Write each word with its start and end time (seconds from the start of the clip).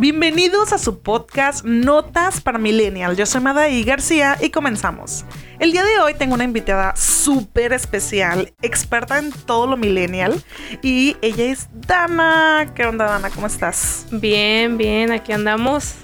Bienvenidos 0.00 0.72
a 0.72 0.78
su 0.78 1.02
podcast 1.02 1.62
Notas 1.62 2.40
para 2.40 2.56
Millennial. 2.56 3.18
Yo 3.18 3.26
soy 3.26 3.42
Madaí 3.42 3.84
García 3.84 4.38
y 4.40 4.48
comenzamos. 4.48 5.26
El 5.58 5.72
día 5.72 5.84
de 5.84 5.98
hoy 5.98 6.14
tengo 6.14 6.32
una 6.32 6.44
invitada 6.44 6.96
súper 6.96 7.74
especial, 7.74 8.54
experta 8.62 9.18
en 9.18 9.30
todo 9.30 9.66
lo 9.66 9.76
millennial, 9.76 10.42
y 10.80 11.18
ella 11.20 11.44
es 11.44 11.68
Dana. 11.74 12.72
¿Qué 12.74 12.86
onda, 12.86 13.04
Dana? 13.04 13.28
¿Cómo 13.28 13.46
estás? 13.46 14.06
Bien, 14.10 14.78
bien, 14.78 15.12
aquí 15.12 15.34
andamos. 15.34 15.96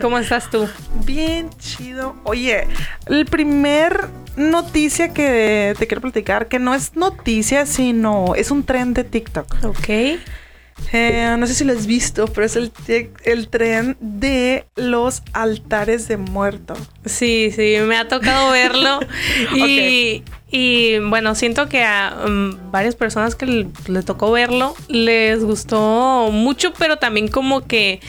¿Cómo 0.00 0.18
estás 0.18 0.48
tú? 0.48 0.66
Bien, 1.04 1.50
chido. 1.58 2.16
Oye, 2.24 2.66
el 3.08 3.26
primer 3.26 4.08
noticia 4.36 5.12
que 5.12 5.74
te 5.78 5.86
quiero 5.86 6.00
platicar, 6.00 6.48
que 6.48 6.58
no 6.58 6.74
es 6.74 6.96
noticia, 6.96 7.66
sino 7.66 8.34
es 8.36 8.50
un 8.50 8.64
tren 8.64 8.94
de 8.94 9.04
TikTok. 9.04 9.64
Ok. 9.64 9.90
Eh, 10.92 11.34
no 11.38 11.46
sé 11.46 11.54
si 11.54 11.64
lo 11.64 11.72
has 11.72 11.86
visto, 11.86 12.26
pero 12.28 12.46
es 12.46 12.56
el, 12.56 12.72
el 13.24 13.48
tren 13.48 13.96
de 14.00 14.64
los 14.76 15.22
altares 15.32 16.06
de 16.08 16.16
muerto. 16.16 16.74
Sí, 17.04 17.50
sí, 17.54 17.76
me 17.86 17.96
ha 17.96 18.06
tocado 18.06 18.52
verlo. 18.52 19.00
y, 19.56 20.22
y, 20.50 20.98
bueno, 21.00 21.34
siento 21.34 21.68
que 21.68 21.82
a 21.82 22.16
um, 22.26 22.70
varias 22.70 22.94
personas 22.94 23.34
que 23.34 23.46
le, 23.46 24.02
tocó 24.02 24.30
verlo 24.30 24.76
les 24.88 25.42
gustó 25.42 26.28
mucho, 26.30 26.72
pero 26.78 26.96
también 26.96 27.28
como 27.28 27.66
que 27.66 28.00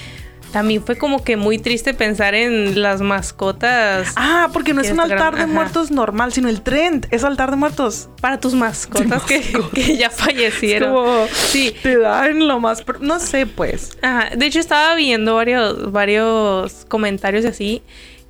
también 0.55 0.81
fue 0.85 0.97
como 0.97 1.21
que 1.21 1.35
muy 1.35 1.57
triste 1.57 1.93
pensar 1.93 2.33
en 2.33 2.81
las 2.81 3.01
mascotas. 3.01 4.13
Ah, 4.15 4.47
porque 4.53 4.73
no 4.73 4.79
es 4.79 4.89
un 4.89 5.01
altar 5.01 5.35
de 5.35 5.47
muertos 5.47 5.91
normal, 5.91 6.31
sino 6.31 6.47
el 6.47 6.61
trend 6.61 7.07
es 7.11 7.25
altar 7.25 7.51
de 7.51 7.57
muertos. 7.57 8.07
Para 8.21 8.39
tus 8.39 8.53
mascotas, 8.53 9.21
Que, 9.23 9.97
ya 9.97 10.09
fallecieron. 10.09 11.27
sí. 11.27 11.75
Te 11.83 11.97
dan 11.97 12.47
lo 12.47 12.61
más. 12.61 12.85
No 13.01 13.19
sé, 13.19 13.45
pues. 13.47 13.97
Ajá. 14.01 14.29
De 14.33 14.45
hecho, 14.45 14.61
estaba 14.61 14.95
viendo 14.95 15.35
varios, 15.35 15.91
varios 15.91 16.85
comentarios 16.87 17.43
así 17.43 17.83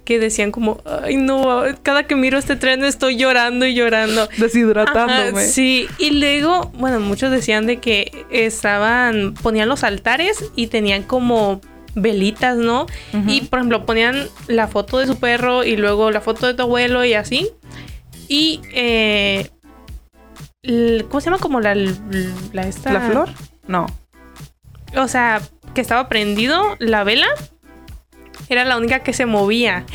que 0.03 0.17
decían 0.17 0.51
como, 0.51 0.81
ay 1.03 1.17
no, 1.17 1.63
cada 1.83 2.07
que 2.07 2.15
miro 2.15 2.39
este 2.39 2.55
tren 2.55 2.83
estoy 2.83 3.17
llorando 3.17 3.67
y 3.67 3.75
llorando. 3.75 4.27
Deshidratándome. 4.37 5.43
sí, 5.45 5.87
y 5.99 6.09
luego, 6.11 6.71
bueno, 6.75 6.99
muchos 6.99 7.29
decían 7.29 7.67
de 7.67 7.77
que 7.77 8.25
estaban, 8.31 9.35
ponían 9.35 9.69
los 9.69 9.83
altares 9.83 10.43
y 10.55 10.67
tenían 10.67 11.03
como 11.03 11.61
velitas, 11.95 12.57
¿no? 12.57 12.85
Y 13.27 13.41
por 13.41 13.59
ejemplo, 13.59 13.85
ponían 13.85 14.27
la 14.47 14.67
foto 14.67 14.99
de 14.99 15.07
su 15.07 15.17
perro 15.17 15.63
y 15.63 15.77
luego 15.77 16.11
la 16.11 16.21
foto 16.21 16.45
de 16.45 16.53
tu 16.53 16.63
abuelo 16.63 17.03
y 17.05 17.13
así. 17.13 17.49
Y 18.27 18.61
eh, 18.73 19.49
¿cómo 21.09 21.21
se 21.21 21.25
llama? 21.25 21.39
Como 21.39 21.59
la, 21.61 21.75
la 21.75 22.67
esta. 22.67 22.91
¿La 22.91 23.01
flor? 23.01 23.29
No. 23.67 23.87
O 24.95 25.07
sea, 25.07 25.41
que 25.73 25.81
estaba 25.81 26.07
prendido 26.09 26.75
la 26.79 27.03
vela. 27.03 27.27
Era 28.49 28.63
la 28.65 28.77
única 28.77 28.99
que 28.99 29.13
se 29.13 29.25
movía. 29.25 29.85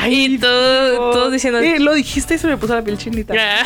Ay, 0.00 0.34
y 0.34 0.38
todo, 0.38 1.30
diciendo. 1.30 1.60
Eh, 1.60 1.78
lo 1.78 1.94
dijiste 1.94 2.34
y 2.34 2.38
se 2.38 2.46
me 2.46 2.56
puso 2.56 2.74
la 2.74 2.82
piel 2.82 2.98
chinita. 2.98 3.34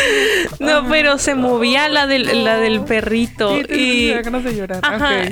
no, 0.60 0.88
pero 0.88 1.18
se 1.18 1.34
movía 1.34 1.88
la 1.88 2.06
del, 2.06 2.44
la 2.44 2.58
del 2.58 2.80
perrito. 2.82 3.58
y, 3.58 4.12
ganas 4.12 4.44
de 4.44 4.56
llorar. 4.56 4.82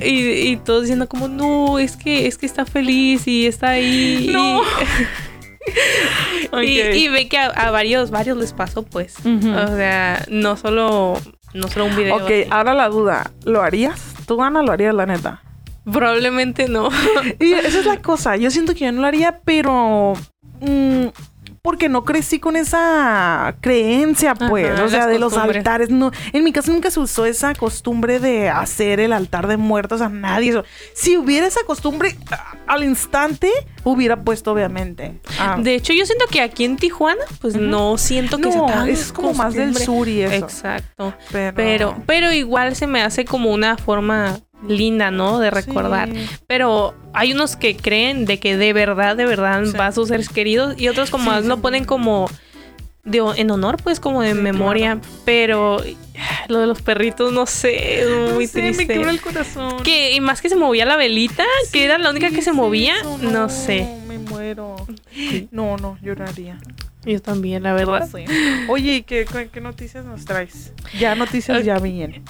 y, 0.04 0.56
todos 0.58 0.82
diciendo 0.82 1.08
como, 1.08 1.28
no, 1.28 1.78
es 1.78 1.96
que, 1.96 2.26
es 2.26 2.38
que 2.38 2.46
está 2.46 2.64
feliz 2.64 3.26
y 3.26 3.46
está 3.46 3.70
ahí. 3.70 4.30
No. 4.32 4.62
y, 6.62 7.08
ve 7.08 7.28
que 7.28 7.38
a, 7.38 7.70
varios, 7.70 8.10
varios 8.10 8.36
les 8.36 8.52
pasó, 8.52 8.82
pues. 8.82 9.16
O 9.24 9.76
sea, 9.76 10.24
no 10.28 10.56
solo, 10.56 11.14
no 11.52 11.68
solo 11.68 11.86
un 11.86 11.96
video. 11.96 12.16
Ok, 12.16 12.30
ahora 12.50 12.74
la 12.74 12.88
duda, 12.88 13.30
¿lo 13.44 13.62
harías? 13.62 14.14
¿Tú, 14.26 14.42
Ana, 14.42 14.62
lo 14.62 14.72
harías, 14.72 14.94
la 14.94 15.06
neta? 15.06 15.42
Probablemente 15.90 16.68
no. 16.68 16.88
y 17.40 17.52
esa 17.52 17.80
es 17.80 17.86
la 17.86 18.00
cosa. 18.00 18.36
Yo 18.36 18.50
siento 18.50 18.74
que 18.74 18.80
yo 18.80 18.92
no 18.92 19.02
lo 19.02 19.06
haría, 19.06 19.40
pero. 19.44 20.14
Mm, 20.60 21.08
porque 21.64 21.88
no 21.88 22.04
crecí 22.04 22.40
con 22.40 22.56
esa 22.56 23.56
creencia, 23.62 24.34
pues, 24.34 24.78
o 24.78 24.88
sea, 24.90 25.06
de 25.06 25.18
los 25.18 25.38
altares. 25.38 25.88
No, 25.88 26.10
en 26.34 26.44
mi 26.44 26.52
casa 26.52 26.70
nunca 26.70 26.90
se 26.90 27.00
usó 27.00 27.24
esa 27.24 27.54
costumbre 27.54 28.20
de 28.20 28.50
hacer 28.50 29.00
el 29.00 29.14
altar 29.14 29.46
de 29.46 29.56
muertos 29.56 30.02
a 30.02 30.10
nadie. 30.10 30.62
Si 30.92 31.16
hubiera 31.16 31.46
esa 31.46 31.60
costumbre, 31.66 32.18
al 32.66 32.84
instante 32.84 33.50
hubiera 33.82 34.22
puesto, 34.24 34.52
obviamente. 34.52 35.18
Ah. 35.40 35.56
De 35.58 35.74
hecho, 35.74 35.94
yo 35.94 36.04
siento 36.04 36.26
que 36.30 36.42
aquí 36.42 36.66
en 36.66 36.76
Tijuana, 36.76 37.22
pues 37.40 37.56
no 37.56 37.96
siento 37.96 38.36
que 38.36 38.52
sea 38.52 38.66
tan 38.66 38.86
es 38.90 39.10
como 39.10 39.32
más 39.32 39.54
del 39.54 39.74
sur 39.74 40.06
y 40.06 40.20
eso. 40.20 40.44
Exacto. 40.44 41.14
pero, 41.54 41.96
pero 42.04 42.30
igual 42.30 42.76
se 42.76 42.86
me 42.86 43.00
hace 43.00 43.24
como 43.24 43.50
una 43.50 43.78
forma 43.78 44.38
linda, 44.68 45.10
¿no? 45.10 45.38
De 45.38 45.50
recordar. 45.50 46.08
Pero 46.46 46.94
hay 47.12 47.32
unos 47.32 47.56
que 47.56 47.76
creen 47.76 48.24
de 48.24 48.38
que 48.38 48.56
de 48.56 48.72
verdad, 48.72 49.16
de 49.16 49.26
verdad 49.26 49.62
va 49.78 49.88
a 49.88 49.92
sus 49.92 50.08
seres 50.08 50.28
queridos 50.28 50.74
y 50.78 50.88
otros 50.88 51.10
como 51.10 51.24
más 51.24 51.44
lo 51.44 51.58
ponen 51.58 51.84
como 51.84 52.28
de, 53.04 53.22
en 53.36 53.50
honor, 53.50 53.76
pues 53.82 54.00
como 54.00 54.22
de 54.22 54.34
memoria. 54.34 55.00
Pero 55.24 55.78
lo 56.48 56.58
de 56.58 56.66
los 56.66 56.82
perritos, 56.82 57.32
no 57.32 57.46
sé, 57.46 58.04
muy 58.32 58.46
triste. 58.48 58.86
Me 58.98 59.10
el 59.10 59.20
corazón. 59.20 59.82
Que, 59.82 60.12
y 60.12 60.20
más 60.20 60.40
que 60.40 60.48
se 60.48 60.56
movía 60.56 60.84
la 60.84 60.96
velita, 60.96 61.44
que 61.72 61.84
era 61.84 61.98
la 61.98 62.10
única 62.10 62.30
que 62.30 62.42
se 62.42 62.52
movía, 62.52 62.94
no, 63.20 63.48
sé. 63.48 63.88
Me 64.06 64.18
muero. 64.18 64.76
No, 65.50 65.76
no, 65.76 65.98
lloraría. 66.02 66.58
Yo 67.04 67.20
también, 67.20 67.62
la 67.62 67.74
verdad. 67.74 68.08
Oye, 68.68 68.96
¿y 68.96 69.02
qué, 69.02 69.26
qué, 69.52 69.60
noticias 69.60 70.04
nos 70.04 70.24
traes? 70.24 70.72
Ya 70.98 71.14
noticias 71.14 71.64
ya 71.64 71.78
vienen. 71.78 72.24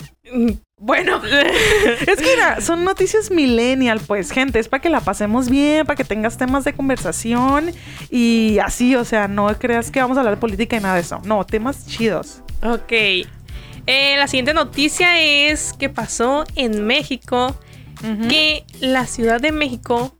Bueno, 0.79 1.21
es 2.07 2.19
que 2.19 2.35
mira, 2.35 2.61
son 2.61 2.85
noticias 2.85 3.31
millennial, 3.31 4.01
pues, 4.07 4.31
gente, 4.31 4.59
es 4.59 4.69
para 4.69 4.83
que 4.83 4.91
la 4.91 5.01
pasemos 5.01 5.49
bien, 5.49 5.87
para 5.87 5.97
que 5.97 6.05
tengas 6.05 6.37
temas 6.37 6.65
de 6.65 6.73
conversación 6.73 7.73
y 8.11 8.59
así, 8.59 8.97
o 8.97 9.05
sea, 9.05 9.29
no 9.29 9.47
creas 9.59 9.91
que 9.91 10.01
vamos 10.01 10.17
a 10.17 10.21
hablar 10.21 10.35
de 10.35 10.41
política 10.41 10.77
y 10.77 10.81
nada 10.81 10.97
de 10.97 11.03
eso. 11.03 11.21
No, 11.25 11.47
temas 11.47 11.87
chidos. 11.87 12.43
Ok. 12.63 12.93
Eh, 13.87 14.17
la 14.17 14.27
siguiente 14.27 14.55
noticia 14.55 15.21
es 15.21 15.73
que 15.73 15.89
pasó 15.89 16.45
en 16.57 16.87
México, 16.87 17.55
que 18.29 18.65
la 18.81 19.07
Ciudad 19.07 19.41
de 19.41 19.53
México 19.53 20.19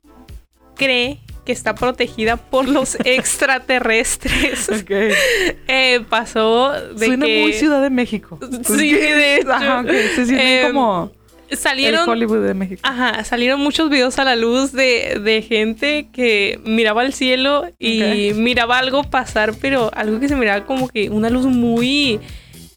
cree 0.75 1.24
que 1.45 1.53
está 1.53 1.75
protegida 1.75 2.37
por 2.37 2.69
los 2.69 2.97
extraterrestres. 3.05 4.69
Eh, 5.69 6.05
pasó 6.09 6.73
de 6.73 7.07
Suena 7.07 7.27
muy 7.27 7.53
Ciudad 7.53 7.83
de 7.83 7.91
México. 7.91 8.39
Sí, 8.65 8.93
de 8.93 9.37
hecho. 9.37 9.51
Se 10.15 10.27
siente 10.27 10.61
em, 10.61 10.67
como 10.69 11.13
salieron 11.51 12.09
Hollywood 12.09 12.47
de 12.47 12.55
México. 12.55 12.81
Ajá, 12.85 13.23
salieron 13.25 13.61
muchos 13.61 13.91
videos 13.91 14.19
a 14.19 14.25
la 14.25 14.37
luz 14.37 14.73
de, 14.73 15.45
gente 15.47 16.09
que 16.13 16.61
miraba 16.65 17.03
al 17.03 17.13
cielo 17.13 17.71
y 17.79 18.33
miraba 18.35 18.79
algo 18.79 19.05
pasar, 19.05 19.55
pero 19.61 19.91
algo 19.95 20.21
que 20.21 20.29
se 20.29 20.37
miraba 20.37 20.65
como 20.65 20.89
que 20.89 21.11
una 21.11 21.31
luz 21.31 21.47
muy 21.47 22.21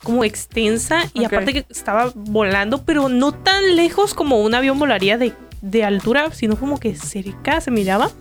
como 0.04 0.24
extensa 0.24 1.10
y 1.14 1.26
aparte 1.26 1.54
que 1.54 1.66
estaba 1.70 2.12
volando, 2.16 2.86
pero 2.86 3.10
no 3.10 3.34
tan 3.34 3.76
lejos 3.76 4.14
como 4.14 4.42
un 4.42 4.54
avión 4.54 4.80
volaría 4.80 5.18
de 5.18 5.34
de 5.62 5.84
altura, 5.84 6.32
sino 6.32 6.56
como 6.56 6.80
que 6.80 6.96
cerca 6.96 7.62
se 7.62 7.72
miraba. 7.72 8.12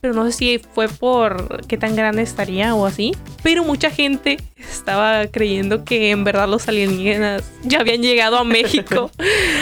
Pero 0.00 0.14
no 0.14 0.24
sé 0.26 0.32
si 0.32 0.58
fue 0.58 0.88
por 0.88 1.66
qué 1.66 1.76
tan 1.76 1.96
grande 1.96 2.22
estaría 2.22 2.74
o 2.74 2.86
así. 2.86 3.12
Pero 3.42 3.64
mucha 3.64 3.90
gente 3.90 4.38
estaba 4.58 5.26
creyendo 5.26 5.84
que 5.84 6.10
en 6.10 6.24
verdad 6.24 6.48
los 6.48 6.68
alienígenas 6.68 7.42
ya 7.62 7.80
habían 7.80 8.02
llegado 8.02 8.38
a 8.38 8.44
México. 8.44 9.10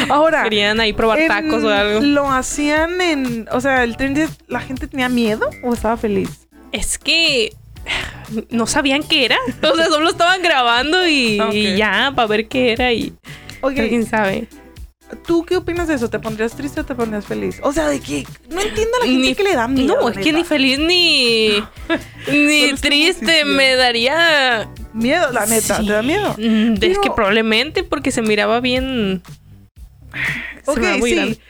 Ahora. 0.09 0.43
Querían 0.45 0.81
ahí 0.81 0.93
probar 0.93 1.21
tacos 1.29 1.63
o 1.63 1.69
algo. 1.69 2.01
¿Lo 2.01 2.31
hacían 2.31 3.01
en. 3.01 3.49
O 3.53 3.61
sea, 3.61 3.85
el 3.85 3.97
tren 3.97 4.15
de, 4.15 4.29
¿la 4.49 4.61
gente 4.61 4.87
tenía 4.87 5.09
miedo 5.09 5.49
o 5.63 5.73
estaba 5.73 5.97
feliz? 5.97 6.49
Es 6.73 6.99
que 6.99 7.55
no 8.51 8.67
sabían 8.67 9.03
qué 9.03 9.27
era. 9.27 9.37
O 9.63 9.77
sea, 9.77 9.87
solo 9.87 10.11
estaban 10.11 10.43
grabando 10.43 11.07
y, 11.07 11.39
ya, 11.77 12.13
para 12.15 12.29
ver 12.29 12.49
qué 12.49 12.73
era 12.73 12.93
y. 12.93 13.15
¿Quién 13.75 14.07
sabe? 14.07 14.49
¿Tú 15.27 15.45
qué 15.45 15.57
opinas 15.57 15.89
de 15.89 15.95
eso? 15.95 16.09
¿Te 16.09 16.19
pondrías 16.19 16.55
triste 16.55 16.81
o 16.81 16.85
te 16.85 16.95
pondrías 16.95 17.27
feliz? 17.27 17.61
O 17.63 17.73
sea, 17.73 17.89
de 17.89 18.01
que 18.01 18.27
no 18.51 18.61
entiendo 18.61 18.97
a 18.97 19.07
la 19.07 19.13
gente 19.13 19.35
que 19.35 19.43
le 19.43 19.55
da 19.55 19.69
miedo. 19.69 20.01
No, 20.01 20.09
es 20.09 20.19
que 20.19 20.33
ni 20.33 20.45
feliz 20.45 20.79
ni, 20.79 21.63
ni 22.33 22.73
triste 22.75 23.45
me 23.45 23.77
daría 23.77 24.71
miedo, 24.93 25.31
la 25.33 25.47
neta. 25.47 25.79
¿Te 25.79 25.93
da 25.93 26.03
miedo? 26.03 26.35
Es 26.39 26.99
que 26.99 27.11
probablemente 27.11 27.85
porque 27.85 28.11
se 28.11 28.23
miraba 28.23 28.61
bien. 28.61 29.23
Ok, 30.67 30.81
sí. 31.05 31.41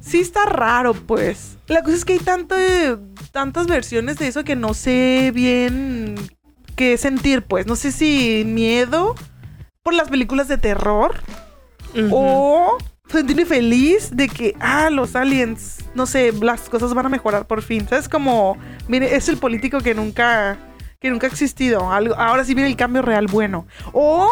Sí 0.00 0.20
está 0.20 0.44
raro, 0.44 0.92
pues. 0.92 1.56
La 1.66 1.82
cosa 1.82 1.96
es 1.96 2.04
que 2.04 2.14
hay 2.14 2.18
tanto, 2.18 2.54
tantas 3.32 3.66
versiones 3.66 4.18
de 4.18 4.28
eso 4.28 4.44
que 4.44 4.54
no 4.54 4.74
sé 4.74 5.30
bien 5.34 6.16
qué 6.76 6.98
sentir, 6.98 7.42
pues. 7.42 7.66
No 7.66 7.74
sé 7.74 7.90
si 7.90 8.44
miedo 8.46 9.14
por 9.82 9.94
las 9.94 10.08
películas 10.10 10.48
de 10.48 10.58
terror. 10.58 11.14
O 12.10 12.76
sentirme 13.08 13.44
feliz 13.44 14.10
de 14.14 14.28
que, 14.28 14.54
ah, 14.60 14.90
los 14.90 15.14
aliens, 15.14 15.78
no 15.94 16.06
sé, 16.06 16.32
las 16.32 16.68
cosas 16.68 16.94
van 16.94 17.06
a 17.06 17.08
mejorar 17.08 17.46
por 17.46 17.62
fin. 17.62 17.86
¿Sabes? 17.88 18.08
Como, 18.08 18.56
mire, 18.88 19.14
es 19.14 19.28
el 19.28 19.36
político 19.36 19.80
que 19.80 19.94
nunca, 19.94 20.58
que 21.00 21.10
nunca 21.10 21.26
ha 21.26 21.30
existido. 21.30 21.90
Algo, 21.90 22.14
ahora 22.16 22.44
sí 22.44 22.54
viene 22.54 22.70
el 22.70 22.76
cambio 22.76 23.02
real 23.02 23.26
bueno. 23.26 23.66
O, 23.92 24.30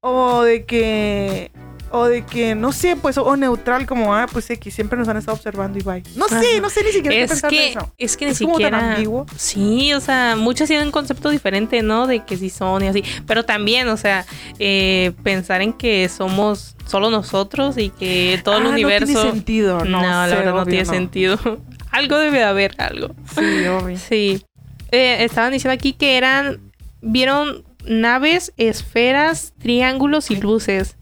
o 0.00 0.42
de 0.42 0.64
que, 0.64 1.50
o 1.94 2.06
de 2.06 2.26
que, 2.26 2.56
no 2.56 2.72
sé, 2.72 2.96
pues, 2.96 3.16
o, 3.18 3.36
neutral, 3.36 3.86
como, 3.86 4.16
ah, 4.16 4.26
pues 4.30 4.50
X, 4.50 4.74
siempre 4.74 4.98
nos 4.98 5.06
han 5.06 5.16
estado 5.16 5.36
observando 5.36 5.78
y 5.78 5.82
bye. 5.82 6.02
No 6.16 6.26
sé, 6.28 6.60
no 6.60 6.68
sé 6.68 6.82
ni 6.82 6.90
siquiera 6.90 7.16
es 7.16 7.22
qué 7.22 7.28
pensar 7.28 7.50
que, 7.50 7.56
de 7.56 7.68
eso. 7.68 7.92
Es 7.96 8.16
que 8.16 8.26
ni 8.26 8.34
siquiera. 8.34 8.96
Sí, 9.36 9.94
o 9.94 10.00
sea, 10.00 10.34
muchos 10.36 10.66
tienen 10.66 10.86
un 10.86 10.92
concepto 10.92 11.30
diferente, 11.30 11.82
¿no? 11.82 12.08
De 12.08 12.24
que 12.24 12.36
sí 12.36 12.50
son 12.50 12.82
y 12.82 12.88
así. 12.88 13.04
Pero 13.28 13.44
también, 13.44 13.86
o 13.86 13.96
sea, 13.96 14.26
eh, 14.58 15.12
pensar 15.22 15.62
en 15.62 15.72
que 15.72 16.08
somos 16.08 16.74
solo 16.84 17.10
nosotros 17.10 17.78
y 17.78 17.90
que 17.90 18.40
todo 18.42 18.58
el 18.58 18.66
universo. 18.66 19.12
No 19.12 19.20
tiene 19.20 19.32
sentido, 19.32 19.84
no. 19.84 20.02
No, 20.02 20.26
la 20.26 20.26
verdad 20.26 20.54
no 20.54 20.66
tiene 20.66 20.86
sentido. 20.86 21.38
algo 21.92 22.18
debe 22.18 22.38
de 22.38 22.44
haber, 22.44 22.74
algo. 22.78 23.14
Sí, 23.36 23.66
obvio. 23.68 23.98
Sí. 23.98 24.44
Eh, 24.90 25.18
estaban 25.20 25.52
diciendo 25.52 25.74
aquí 25.74 25.92
que 25.92 26.16
eran. 26.16 26.72
Vieron 27.06 27.62
naves, 27.86 28.52
esferas, 28.56 29.52
triángulos 29.58 30.30
y 30.30 30.36
luces, 30.36 30.96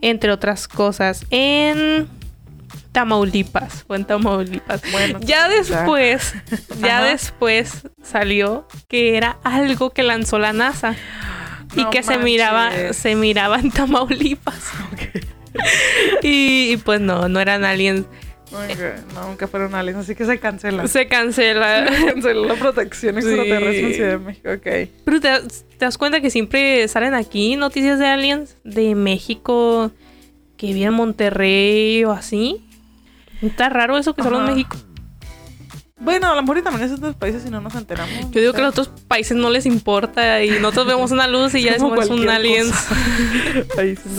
entre 0.00 0.30
otras 0.30 0.68
cosas, 0.68 1.24
en 1.30 2.08
Tamaulipas. 2.92 3.84
O 3.88 3.94
en 3.94 4.04
Tamaulipas. 4.04 4.82
Bueno, 4.90 5.18
ya 5.20 5.48
después, 5.48 6.34
ya 6.80 7.02
después 7.02 7.82
salió 8.02 8.66
que 8.88 9.16
era 9.16 9.38
algo 9.44 9.90
que 9.90 10.02
lanzó 10.02 10.38
la 10.38 10.52
NASA. 10.52 10.94
y 11.74 11.84
que 11.90 12.02
se 12.02 12.18
miraba, 12.18 12.70
se 12.92 13.14
miraba 13.14 13.58
en 13.58 13.70
Tamaulipas. 13.70 14.70
y, 16.22 16.72
y, 16.72 16.76
pues 16.78 17.00
no, 17.00 17.28
no 17.28 17.40
eran 17.40 17.64
aliens. 17.64 18.06
No, 18.52 19.20
aunque 19.20 19.46
fueron 19.46 19.74
aliens, 19.74 19.98
así 19.98 20.14
que 20.14 20.24
se 20.24 20.38
cancela. 20.38 20.86
Se 20.86 21.08
cancela. 21.08 21.86
Se 21.92 22.06
cancela 22.06 22.46
la 22.46 22.54
protección 22.54 23.18
extraterrestre 23.18 23.86
en 23.86 23.94
Ciudad 23.94 24.10
de 24.10 24.18
México, 24.18 24.48
ok. 24.50 24.90
Pero 25.04 25.20
te, 25.20 25.28
das 25.78 25.98
cuenta 25.98 26.20
que 26.20 26.30
siempre 26.30 26.86
salen 26.88 27.14
aquí 27.14 27.56
noticias 27.56 27.98
de 27.98 28.06
aliens 28.06 28.56
de 28.64 28.94
México, 28.94 29.90
que 30.56 30.66
viene 30.68 30.86
en 30.86 30.94
Monterrey 30.94 32.04
o 32.04 32.12
así. 32.12 32.64
Está 33.42 33.68
raro 33.68 33.98
eso 33.98 34.14
que 34.14 34.22
solo 34.22 34.40
en 34.40 34.46
México. 34.46 34.76
Bueno, 35.98 36.30
a 36.30 36.34
lo 36.34 36.42
mejor 36.42 36.60
también 36.60 36.84
es 36.84 36.92
otros 36.92 37.14
países 37.14 37.46
y 37.46 37.50
no 37.50 37.62
nos 37.62 37.74
enteramos. 37.74 38.30
Yo 38.30 38.40
digo 38.42 38.52
que 38.52 38.60
a 38.60 38.64
los 38.64 38.78
otros 38.78 38.90
países 39.08 39.34
no 39.34 39.48
les 39.48 39.64
importa 39.64 40.44
y 40.44 40.50
nosotros 40.60 40.88
vemos 40.88 41.10
una 41.10 41.26
luz 41.26 41.54
y 41.54 41.62
ya 41.62 41.72
es 41.72 41.80
un 41.80 42.28
alien. 42.28 42.66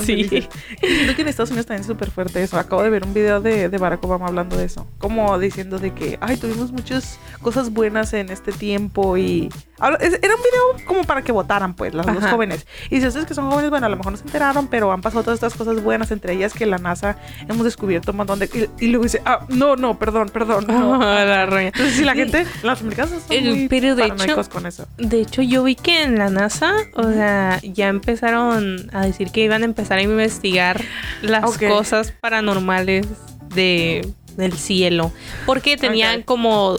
sí. 0.04 0.24
Siento 0.24 1.16
que 1.16 1.22
en 1.22 1.28
Estados 1.28 1.52
Unidos 1.52 1.68
también 1.68 1.82
es 1.82 1.88
súper 1.88 2.10
fuerte 2.10 2.42
eso. 2.42 2.58
Acabo 2.58 2.82
de 2.82 2.90
ver 2.90 3.06
un 3.06 3.14
video 3.14 3.42
de, 3.42 3.70
de, 3.70 3.78
Barack 3.78 4.04
Obama 4.04 4.26
hablando 4.26 4.58
de 4.58 4.66
eso. 4.66 4.88
Como 4.98 5.38
diciendo 5.38 5.78
de 5.78 5.94
que, 5.94 6.18
ay, 6.20 6.38
tuvimos 6.38 6.72
muchas 6.72 7.20
cosas 7.44 7.72
buenas 7.72 8.12
en 8.14 8.32
este 8.32 8.52
tiempo 8.52 9.16
y... 9.16 9.50
Era 9.80 10.36
un 10.36 10.42
video 10.42 10.86
como 10.86 11.04
para 11.04 11.22
que 11.22 11.32
votaran, 11.32 11.76
pues, 11.76 11.94
los 11.94 12.06
jóvenes. 12.06 12.66
Y 12.90 13.00
si 13.00 13.08
ustedes 13.08 13.28
que 13.28 13.36
son 13.36 13.50
jóvenes, 13.52 13.70
bueno, 13.70 13.86
a 13.86 13.90
lo 13.90 13.98
mejor 13.98 14.14
no 14.14 14.18
se 14.18 14.24
enteraron, 14.24 14.68
pero 14.68 14.92
han 14.92 15.02
pasado 15.02 15.24
todas 15.24 15.38
estas 15.38 15.54
cosas 15.54 15.84
buenas, 15.84 16.10
entre 16.12 16.34
ellas 16.34 16.54
que 16.54 16.66
la 16.66 16.78
NASA 16.78 17.18
hemos 17.48 17.64
descubierto 17.64 18.12
un 18.12 18.18
montón 18.18 18.40
de... 18.40 18.70
Y, 18.80 18.88
luego 18.88 19.04
dice, 19.04 19.22
ah, 19.26 19.46
no, 19.50 19.76
no, 19.76 20.00
perdón, 20.00 20.30
perdón. 20.30 20.66
No. 20.68 20.98
la 21.00 21.46
reina. 21.46 21.72
Entonces, 21.74 21.96
si 21.96 22.04
la 22.04 22.16
gente, 22.16 22.48
las 22.64 22.82
americanas 22.82 23.12
son 23.12 23.46
muy 23.46 23.68
pero 23.68 23.96
de 23.96 24.06
hecho, 24.06 24.50
con 24.50 24.66
eso. 24.66 24.88
De 24.98 25.22
hecho, 25.22 25.42
yo 25.44 25.64
vi 25.64 25.76
que 25.76 26.04
en 26.04 26.18
la 26.18 26.30
NASA, 26.30 26.74
o 26.96 27.04
sea, 27.04 27.60
ya 27.62 27.90
empezaron 27.90 28.90
a 28.94 29.06
decir 29.06 29.32
que 29.32 29.42
iban 29.42 29.62
a 29.62 29.66
empezar 29.66 30.00
a 30.00 30.02
investigar 30.02 30.82
las 31.22 31.58
cosas 31.58 32.14
paranormales 32.20 33.06
de, 33.54 34.12
del 34.36 34.54
cielo. 34.54 35.12
Porque 35.46 35.78
tenían 35.78 36.24
como 36.24 36.78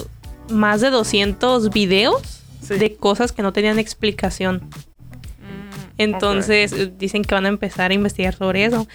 más 0.51 0.81
de 0.81 0.91
200 0.91 1.71
videos 1.71 2.38
de 2.69 2.97
cosas 2.97 3.33
que 3.33 3.43
no 3.43 3.53
tenían 3.53 3.79
explicación. 3.79 4.57
Mm, 4.57 5.89
Entonces 5.99 6.99
dicen 6.99 7.23
que 7.23 7.35
van 7.35 7.47
a 7.47 7.49
empezar 7.49 7.91
a 7.91 7.95
investigar 7.95 8.35
sobre 8.35 8.65
eso 8.65 8.87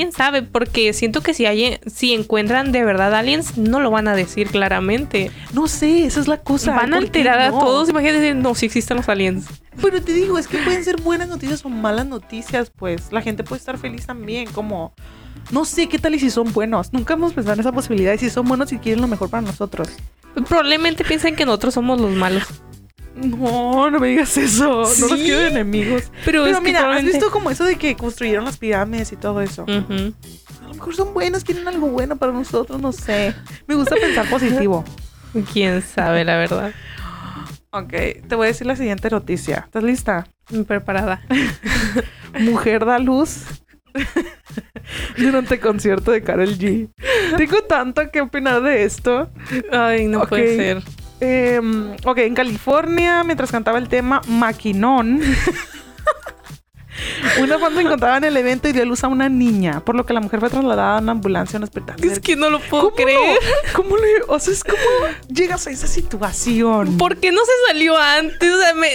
quién 0.00 0.12
sabe, 0.12 0.42
porque 0.42 0.92
siento 0.92 1.20
que 1.20 1.34
si 1.34 1.46
hay, 1.46 1.78
si 1.86 2.14
encuentran 2.14 2.72
de 2.72 2.84
verdad 2.84 3.14
aliens, 3.14 3.58
no 3.58 3.80
lo 3.80 3.90
van 3.90 4.08
a 4.08 4.14
decir 4.14 4.48
claramente. 4.48 5.30
No 5.52 5.68
sé, 5.68 6.06
esa 6.06 6.20
es 6.20 6.28
la 6.28 6.38
cosa. 6.38 6.74
Van 6.74 6.94
a 6.94 6.98
alterar 6.98 7.38
a 7.40 7.50
todos. 7.50 7.88
Imagínate, 7.90 8.34
no, 8.34 8.54
si 8.54 8.66
existen 8.66 8.96
los 8.96 9.08
aliens. 9.08 9.46
Pero 9.80 10.02
te 10.02 10.12
digo, 10.12 10.38
es 10.38 10.48
que 10.48 10.58
pueden 10.58 10.84
ser 10.84 11.00
buenas 11.00 11.28
noticias 11.28 11.64
o 11.64 11.68
malas 11.68 12.06
noticias, 12.06 12.70
pues. 12.74 13.12
La 13.12 13.22
gente 13.22 13.44
puede 13.44 13.60
estar 13.60 13.76
feliz 13.78 14.06
también, 14.06 14.50
como. 14.50 14.94
No 15.50 15.64
sé 15.64 15.88
qué 15.88 15.98
tal 15.98 16.14
y 16.14 16.18
si 16.18 16.30
son 16.30 16.52
buenos. 16.52 16.92
Nunca 16.92 17.14
hemos 17.14 17.32
pensado 17.32 17.54
en 17.54 17.60
esa 17.60 17.72
posibilidad. 17.72 18.14
Y 18.14 18.18
si 18.18 18.30
son 18.30 18.46
buenos 18.46 18.72
y 18.72 18.78
quieren 18.78 19.00
lo 19.00 19.08
mejor 19.08 19.30
para 19.30 19.42
nosotros. 19.42 19.88
Probablemente 20.48 21.04
piensen 21.04 21.34
que 21.34 21.44
nosotros 21.44 21.74
somos 21.74 22.00
los 22.00 22.12
malos. 22.12 22.44
No, 23.14 23.90
no 23.90 23.98
me 23.98 24.08
digas 24.08 24.36
eso. 24.36 24.82
No 24.82 25.08
nos 25.08 25.20
quiero 25.20 25.40
enemigos. 25.40 26.10
Pero, 26.24 26.44
mira, 26.60 26.94
¿has 26.94 27.04
visto 27.04 27.30
como 27.30 27.50
eso 27.50 27.64
de 27.64 27.76
que 27.76 27.96
construyeron 27.96 28.44
las 28.44 28.56
pirámides 28.56 29.12
y 29.12 29.16
todo 29.16 29.40
eso? 29.40 29.64
A 29.68 30.68
lo 30.68 30.74
mejor 30.74 30.94
son 30.94 31.12
buenos, 31.12 31.44
quieren 31.44 31.66
algo 31.68 31.88
bueno 31.88 32.16
para 32.16 32.32
nosotros, 32.32 32.80
no 32.80 32.92
sé. 32.92 33.34
Me 33.66 33.74
gusta 33.74 33.96
pensar 33.96 34.28
positivo. 34.28 34.84
Quién 35.52 35.82
sabe, 35.82 36.24
la 36.24 36.36
verdad. 36.36 36.72
Ok, 37.72 37.92
te 38.28 38.34
voy 38.34 38.46
a 38.46 38.48
decir 38.48 38.66
la 38.66 38.74
siguiente 38.74 39.10
noticia. 39.10 39.62
¿Estás 39.66 39.82
lista? 39.82 40.26
Preparada. 40.66 41.22
Mujer 42.40 42.84
da 42.84 42.98
luz 42.98 43.44
durante 45.16 45.60
concierto 45.60 46.10
de 46.10 46.22
Carol 46.22 46.58
G. 46.58 46.88
Tengo 47.36 47.62
tanto 47.62 48.10
que 48.10 48.20
opinar 48.20 48.62
de 48.62 48.84
esto. 48.84 49.30
Ay, 49.70 50.06
no 50.06 50.26
puede 50.26 50.56
ser. 50.56 50.82
Eh, 51.20 51.60
ok, 52.04 52.18
en 52.18 52.34
California, 52.34 53.24
mientras 53.24 53.50
cantaba 53.50 53.78
el 53.78 53.88
tema 53.88 54.20
Maquinón, 54.26 55.20
una 57.40 57.58
fan 57.58 57.78
encontraba 57.78 58.16
en 58.16 58.24
el 58.24 58.36
evento 58.36 58.68
y 58.68 58.72
dio 58.72 58.84
luz 58.84 59.04
a 59.04 59.08
una 59.08 59.28
niña, 59.28 59.80
por 59.84 59.94
lo 59.94 60.06
que 60.06 60.12
la 60.12 60.20
mujer 60.20 60.40
fue 60.40 60.50
trasladada 60.50 60.96
a 60.96 61.00
una 61.00 61.12
ambulancia 61.12 61.56
en 61.56 61.62
un 61.62 61.64
hospital. 61.64 61.96
Es 62.02 62.20
que 62.20 62.36
no 62.36 62.50
lo 62.50 62.60
puedo 62.60 62.94
creer. 62.94 63.38
¿Cómo 63.74 63.96
le, 63.96 64.08
o 64.28 64.38
sea, 64.38 64.52
es 64.52 64.64
como 64.64 64.80
llegas 65.28 65.66
a 65.66 65.70
esa 65.70 65.86
situación? 65.86 66.96
¿Por 66.96 67.16
qué 67.18 67.32
no 67.32 67.40
se 67.44 67.52
salió 67.68 67.96
antes? 67.96 68.52
O 68.52 68.58
sea, 68.58 68.74
me, 68.74 68.88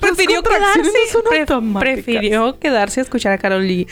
prefirió 0.00 0.42
quedarse. 0.42 0.90
prefirió 1.78 2.58
quedarse 2.58 3.00
a 3.00 3.02
escuchar 3.02 3.32
a 3.32 3.38
Carol 3.38 3.66
Lee. 3.66 3.86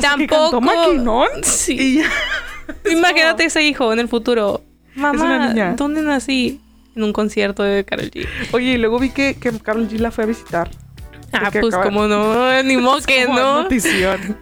Tampoco. 0.00 0.60
maquinón? 0.60 1.28
Sí. 1.42 2.02
Imagínate 2.90 3.44
ese 3.44 3.62
hijo 3.62 3.92
en 3.92 3.98
el 3.98 4.08
futuro. 4.08 4.62
Mamá, 4.94 5.74
¿dónde 5.76 6.02
nací? 6.02 6.60
En 7.00 7.04
un 7.04 7.12
concierto 7.12 7.62
de 7.62 7.84
Carol 7.84 8.10
G. 8.10 8.26
Oye, 8.52 8.72
y 8.72 8.78
luego 8.78 8.98
vi 8.98 9.10
que, 9.10 9.34
que 9.34 9.50
Carol 9.58 9.88
G 9.88 9.98
la 9.98 10.10
fue 10.10 10.24
a 10.24 10.26
visitar. 10.26 10.70
Ah, 11.32 11.50
pues 11.50 11.74
como 11.74 12.06
no, 12.06 12.62
ni 12.62 12.76
modo 12.76 13.00
que 13.02 13.26
no. 13.26 13.62
Notición. 13.62 14.38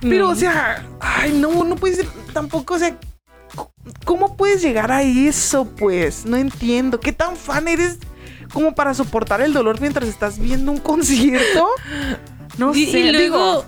Pero, 0.00 0.28
o 0.28 0.34
sea, 0.34 0.84
ay, 1.00 1.32
no, 1.32 1.64
no 1.64 1.76
puedes 1.76 1.96
ser 1.96 2.06
tampoco, 2.32 2.74
o 2.74 2.78
sea, 2.78 2.98
¿cómo 4.04 4.36
puedes 4.36 4.60
llegar 4.60 4.92
a 4.92 5.02
eso, 5.02 5.64
pues? 5.76 6.26
No 6.26 6.36
entiendo. 6.36 7.00
¿Qué 7.00 7.12
tan 7.12 7.36
fan 7.36 7.68
eres 7.68 7.98
como 8.52 8.74
para 8.74 8.92
soportar 8.92 9.40
el 9.40 9.54
dolor 9.54 9.80
mientras 9.80 10.08
estás 10.08 10.38
viendo 10.38 10.72
un 10.72 10.78
concierto? 10.78 11.68
No 12.56 12.72
sé. 12.72 12.80
Y 12.80 13.10
luego, 13.10 13.64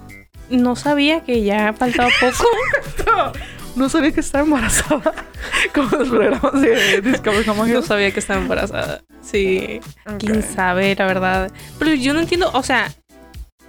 no 0.48 0.76
sabía 0.76 1.24
que 1.24 1.42
ya 1.42 1.72
faltaba 1.72 2.08
poco. 2.20 3.32
no 3.76 3.88
sabía 3.88 4.12
que 4.12 4.20
estaba 4.20 4.44
embarazada. 4.44 5.14
Como 5.74 5.90
los 5.90 6.08
programas 6.08 6.60
de 6.60 7.00
Discovery 7.02 7.46
No 7.46 7.82
sabía 7.82 8.10
que 8.10 8.20
estaba 8.20 8.40
embarazada. 8.40 9.02
Sí. 9.22 9.80
Quién 10.18 10.42
sabe, 10.42 10.94
la 10.96 11.06
verdad. 11.06 11.52
Pero 11.78 11.94
yo 11.94 12.14
no 12.14 12.20
entiendo, 12.20 12.50
o 12.52 12.62
sea, 12.62 12.92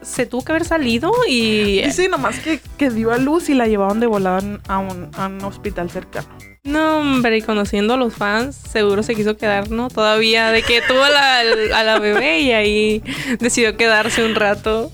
se 0.01 0.25
tuvo 0.25 0.43
que 0.43 0.51
haber 0.53 0.65
salido 0.65 1.11
y. 1.27 1.83
Sí, 1.91 2.07
nomás 2.07 2.39
que, 2.39 2.59
que 2.77 2.89
dio 2.89 3.11
a 3.11 3.17
luz 3.17 3.49
y 3.49 3.53
la 3.53 3.67
llevaron 3.67 3.99
de 3.99 4.07
volada 4.07 4.41
a 4.67 4.77
un, 4.79 5.09
a 5.15 5.27
un 5.27 5.43
hospital 5.43 5.89
cercano. 5.89 6.27
No, 6.63 6.99
hombre, 6.99 7.37
y 7.37 7.41
conociendo 7.41 7.93
a 7.93 7.97
los 7.97 8.13
fans, 8.13 8.55
seguro 8.55 9.01
se 9.01 9.15
quiso 9.15 9.37
quedar, 9.37 9.71
¿no? 9.71 9.89
Todavía 9.89 10.51
de 10.51 10.63
que 10.63 10.81
tuvo 10.81 11.01
a 11.01 11.09
la, 11.09 11.39
a 11.39 11.83
la 11.83 11.99
bebé 11.99 12.41
y 12.41 12.51
ahí 12.51 13.03
decidió 13.39 13.77
quedarse 13.77 14.25
un 14.25 14.35
rato. 14.35 14.91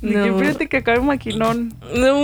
No. 0.00 0.38
fíjate 0.38 0.68
que 0.68 0.76
acabe 0.76 1.00
maquinón. 1.00 1.74
No, 1.94 2.14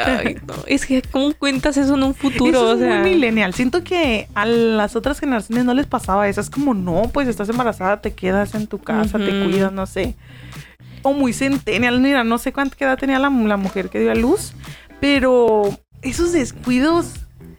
Ay, 0.00 0.36
no. 0.46 0.54
Es 0.66 0.86
que, 0.86 1.02
¿cómo 1.02 1.32
cuentas 1.34 1.76
eso 1.76 1.94
en 1.94 2.02
un 2.02 2.14
futuro? 2.14 2.72
es 2.72 2.80
muy 2.80 3.10
millennial. 3.10 3.54
Siento 3.54 3.84
que 3.84 4.28
a 4.34 4.44
las 4.44 4.96
otras 4.96 5.20
generaciones 5.20 5.64
no 5.64 5.74
les 5.74 5.86
pasaba 5.86 6.28
eso. 6.28 6.40
Es 6.40 6.50
como, 6.50 6.74
no, 6.74 7.10
pues 7.12 7.28
estás 7.28 7.48
embarazada, 7.48 8.00
te 8.00 8.12
quedas 8.12 8.54
en 8.54 8.66
tu 8.66 8.78
casa, 8.78 9.18
te 9.18 9.44
cuidas, 9.44 9.72
no 9.72 9.86
sé. 9.86 10.16
O 11.02 11.12
muy 11.12 11.32
centennial, 11.32 12.00
mira, 12.00 12.24
no 12.24 12.38
sé 12.38 12.52
cuánta 12.52 12.76
edad 12.84 12.98
tenía 12.98 13.20
la, 13.20 13.30
mujer 13.30 13.88
que 13.88 14.00
dio 14.00 14.10
a 14.10 14.16
luz. 14.16 14.52
Pero 15.00 15.78
esos 16.02 16.32
descuidos 16.32 17.12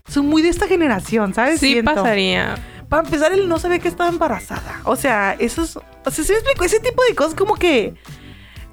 son 0.08 0.28
muy 0.28 0.42
de 0.42 0.50
esta 0.50 0.68
generación, 0.68 1.34
¿sabes? 1.34 1.62
Sí, 1.62 1.82
pasaría. 1.82 2.56
Para 2.90 3.04
empezar, 3.04 3.32
él 3.32 3.48
no 3.48 3.60
sabía 3.60 3.80
que 3.80 3.88
estaba 3.88 4.10
embarazada. 4.10 4.82
O 4.84 4.96
sea, 4.98 5.36
esos. 5.40 5.78
O 5.78 6.12
sea, 6.12 6.24
¿se 6.24 6.34
me 6.34 6.40
explico? 6.40 6.66
Ese 6.66 6.80
tipo 6.80 7.02
de 7.08 7.16
cosas 7.16 7.36
como 7.36 7.56
que 7.56 7.94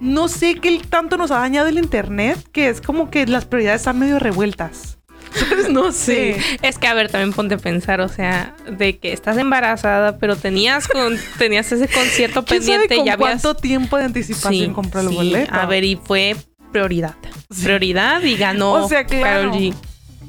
no 0.00 0.28
sé 0.28 0.56
qué 0.56 0.80
tanto 0.88 1.16
nos 1.16 1.30
ha 1.30 1.38
dañado 1.38 1.68
el 1.68 1.78
internet, 1.78 2.38
que 2.52 2.68
es 2.68 2.80
como 2.80 3.10
que 3.10 3.26
las 3.26 3.44
prioridades 3.44 3.82
están 3.82 3.98
medio 3.98 4.18
revueltas. 4.18 4.98
no 5.70 5.92
sé. 5.92 6.36
Es 6.62 6.78
que, 6.78 6.86
a 6.86 6.94
ver, 6.94 7.10
también 7.10 7.32
ponte 7.32 7.54
a 7.54 7.58
pensar, 7.58 8.00
o 8.00 8.08
sea, 8.08 8.54
de 8.70 8.98
que 8.98 9.12
estás 9.12 9.36
embarazada, 9.36 10.18
pero 10.18 10.36
tenías 10.36 10.88
con, 10.88 11.16
tenías 11.38 11.70
ese 11.72 11.88
concierto 11.88 12.44
pendiente 12.44 12.96
y 12.96 13.04
ya 13.04 13.16
¿Cuánto 13.16 13.54
tiempo 13.54 13.96
de 13.96 14.04
anticipación 14.04 14.68
sí, 14.68 14.72
compró 14.72 15.00
el 15.00 15.08
boleto? 15.08 15.54
A 15.54 15.66
ver, 15.66 15.84
y 15.84 15.96
fue 15.96 16.36
prioridad. 16.72 17.14
prioridad 17.62 18.22
y 18.22 18.36
ganó 18.36 18.72
O 18.72 18.88
sea, 18.88 19.04
claro. 19.04 19.50
Karol 19.50 19.52
G. 19.52 19.74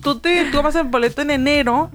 Tú 0.01 0.19
te 0.19 0.45
tomas 0.51 0.75
el 0.75 0.83
boleto 0.83 1.23
en 1.23 1.31
enero. 1.31 1.89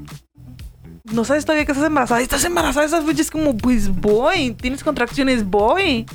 No 1.05 1.25
sabes 1.25 1.45
todavía 1.45 1.65
que 1.65 1.73
estás 1.73 1.87
embarazada. 1.87 2.21
y 2.21 2.25
Estás 2.25 2.45
embarazada. 2.45 2.85
Esas 2.85 3.05
fechas 3.05 3.31
como, 3.31 3.57
pues 3.57 3.89
voy. 3.89 4.51
Tienes 4.53 4.83
contracciones, 4.83 5.45
voy. 5.45 6.07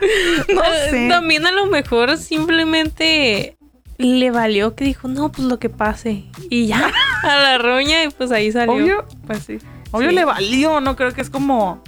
no 0.54 0.62
sé. 0.90 1.08
También 1.08 1.46
a 1.46 1.52
lo 1.52 1.66
mejor 1.66 2.16
simplemente 2.18 3.56
le 3.98 4.30
valió 4.30 4.74
que 4.74 4.84
dijo, 4.84 5.08
no, 5.08 5.32
pues 5.32 5.46
lo 5.48 5.58
que 5.58 5.68
pase. 5.70 6.24
Y 6.50 6.66
ya, 6.66 6.90
a 7.22 7.36
la 7.40 7.58
roña 7.58 8.04
y 8.04 8.08
pues 8.10 8.30
ahí 8.30 8.52
salió. 8.52 8.74
Obvio, 8.74 9.04
pues 9.26 9.44
sí. 9.44 9.58
Obvio 9.92 10.10
Sí. 10.10 10.14
le 10.14 10.24
valió, 10.24 10.80
no 10.80 10.96
creo 10.96 11.12
que 11.12 11.20
es 11.22 11.30
como. 11.30 11.82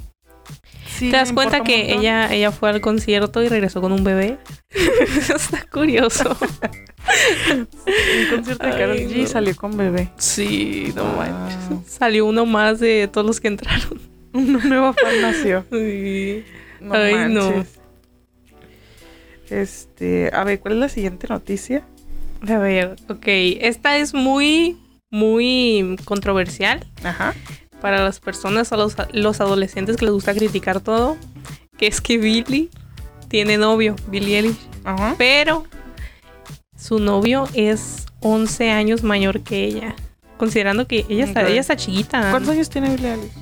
Sí, 0.87 1.11
¿Te 1.11 1.17
das 1.17 1.33
cuenta 1.33 1.63
que 1.63 1.93
ella, 1.95 2.33
ella 2.33 2.51
fue 2.51 2.71
al 2.71 2.81
concierto 2.81 3.43
y 3.43 3.49
regresó 3.49 3.81
con 3.81 3.93
un 3.93 4.03
bebé? 4.03 4.39
Está 5.15 5.65
curioso. 5.71 6.37
Un 7.57 7.69
concierto 8.35 8.67
de 8.67 8.73
Karol 8.73 8.97
G 8.97 9.23
no. 9.23 9.27
salió 9.29 9.57
con 9.57 9.77
bebé. 9.77 10.11
Sí, 10.17 10.93
no 10.97 11.05
Wow. 11.05 11.17
manches. 11.17 11.93
Salió 11.93 12.27
uno 12.27 12.47
más 12.47 12.81
de 12.81 13.09
todos 13.13 13.27
los 13.27 13.41
que 13.41 13.49
entraron. 13.49 14.01
Una 14.33 14.65
nueva 14.65 14.93
fan 14.95 15.21
nació. 15.23 15.65
Sí. 15.71 16.45
No 16.81 16.95
Ay, 16.95 17.15
no. 17.29 17.65
Este, 19.51 20.31
a 20.33 20.45
ver, 20.45 20.61
¿cuál 20.61 20.75
es 20.75 20.81
la 20.81 20.89
siguiente 20.89 21.27
noticia? 21.29 21.85
A 22.47 22.59
ver, 22.59 22.97
ok. 23.09 23.25
Esta 23.27 23.97
es 23.97 24.15
muy, 24.15 24.77
muy 25.11 25.97
controversial 26.05 26.87
Ajá. 27.03 27.35
para 27.81 28.05
las 28.05 28.21
personas, 28.21 28.73
a 28.73 28.77
los, 28.77 28.95
los 29.13 29.41
adolescentes 29.41 29.97
que 29.97 30.05
les 30.05 30.15
gusta 30.15 30.35
criticar 30.35 30.81
todo. 30.81 31.17
Que 31.77 31.87
es 31.87 32.01
que 32.01 32.19
Billy 32.19 32.71
tiene 33.29 33.57
novio, 33.57 33.97
Billy 34.09 34.35
Eilish. 34.35 34.59
Ajá. 34.85 35.15
Pero 35.17 35.65
su 36.77 36.99
novio 36.99 37.49
es 37.55 38.07
11 38.21 38.71
años 38.71 39.03
mayor 39.03 39.41
que 39.41 39.65
ella. 39.65 39.95
Considerando 40.37 40.87
que 40.87 41.05
ella 41.09 41.25
está, 41.25 41.47
ella 41.49 41.61
está 41.61 41.77
chiquita. 41.77 42.31
¿Cuántos 42.31 42.53
años 42.53 42.71
tiene 42.71 42.91
Billie 42.91 43.13
Eilish? 43.13 43.33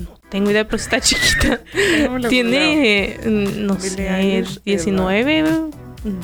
No 0.00 0.17
tengo 0.30 0.50
idea, 0.50 0.64
pero 0.64 0.76
está 0.76 1.00
chiquita. 1.00 1.60
Tiene, 2.28 3.18
mm, 3.24 3.66
no 3.66 3.78
sé, 3.80 4.08
Eilish, 4.08 4.60
19, 4.64 5.70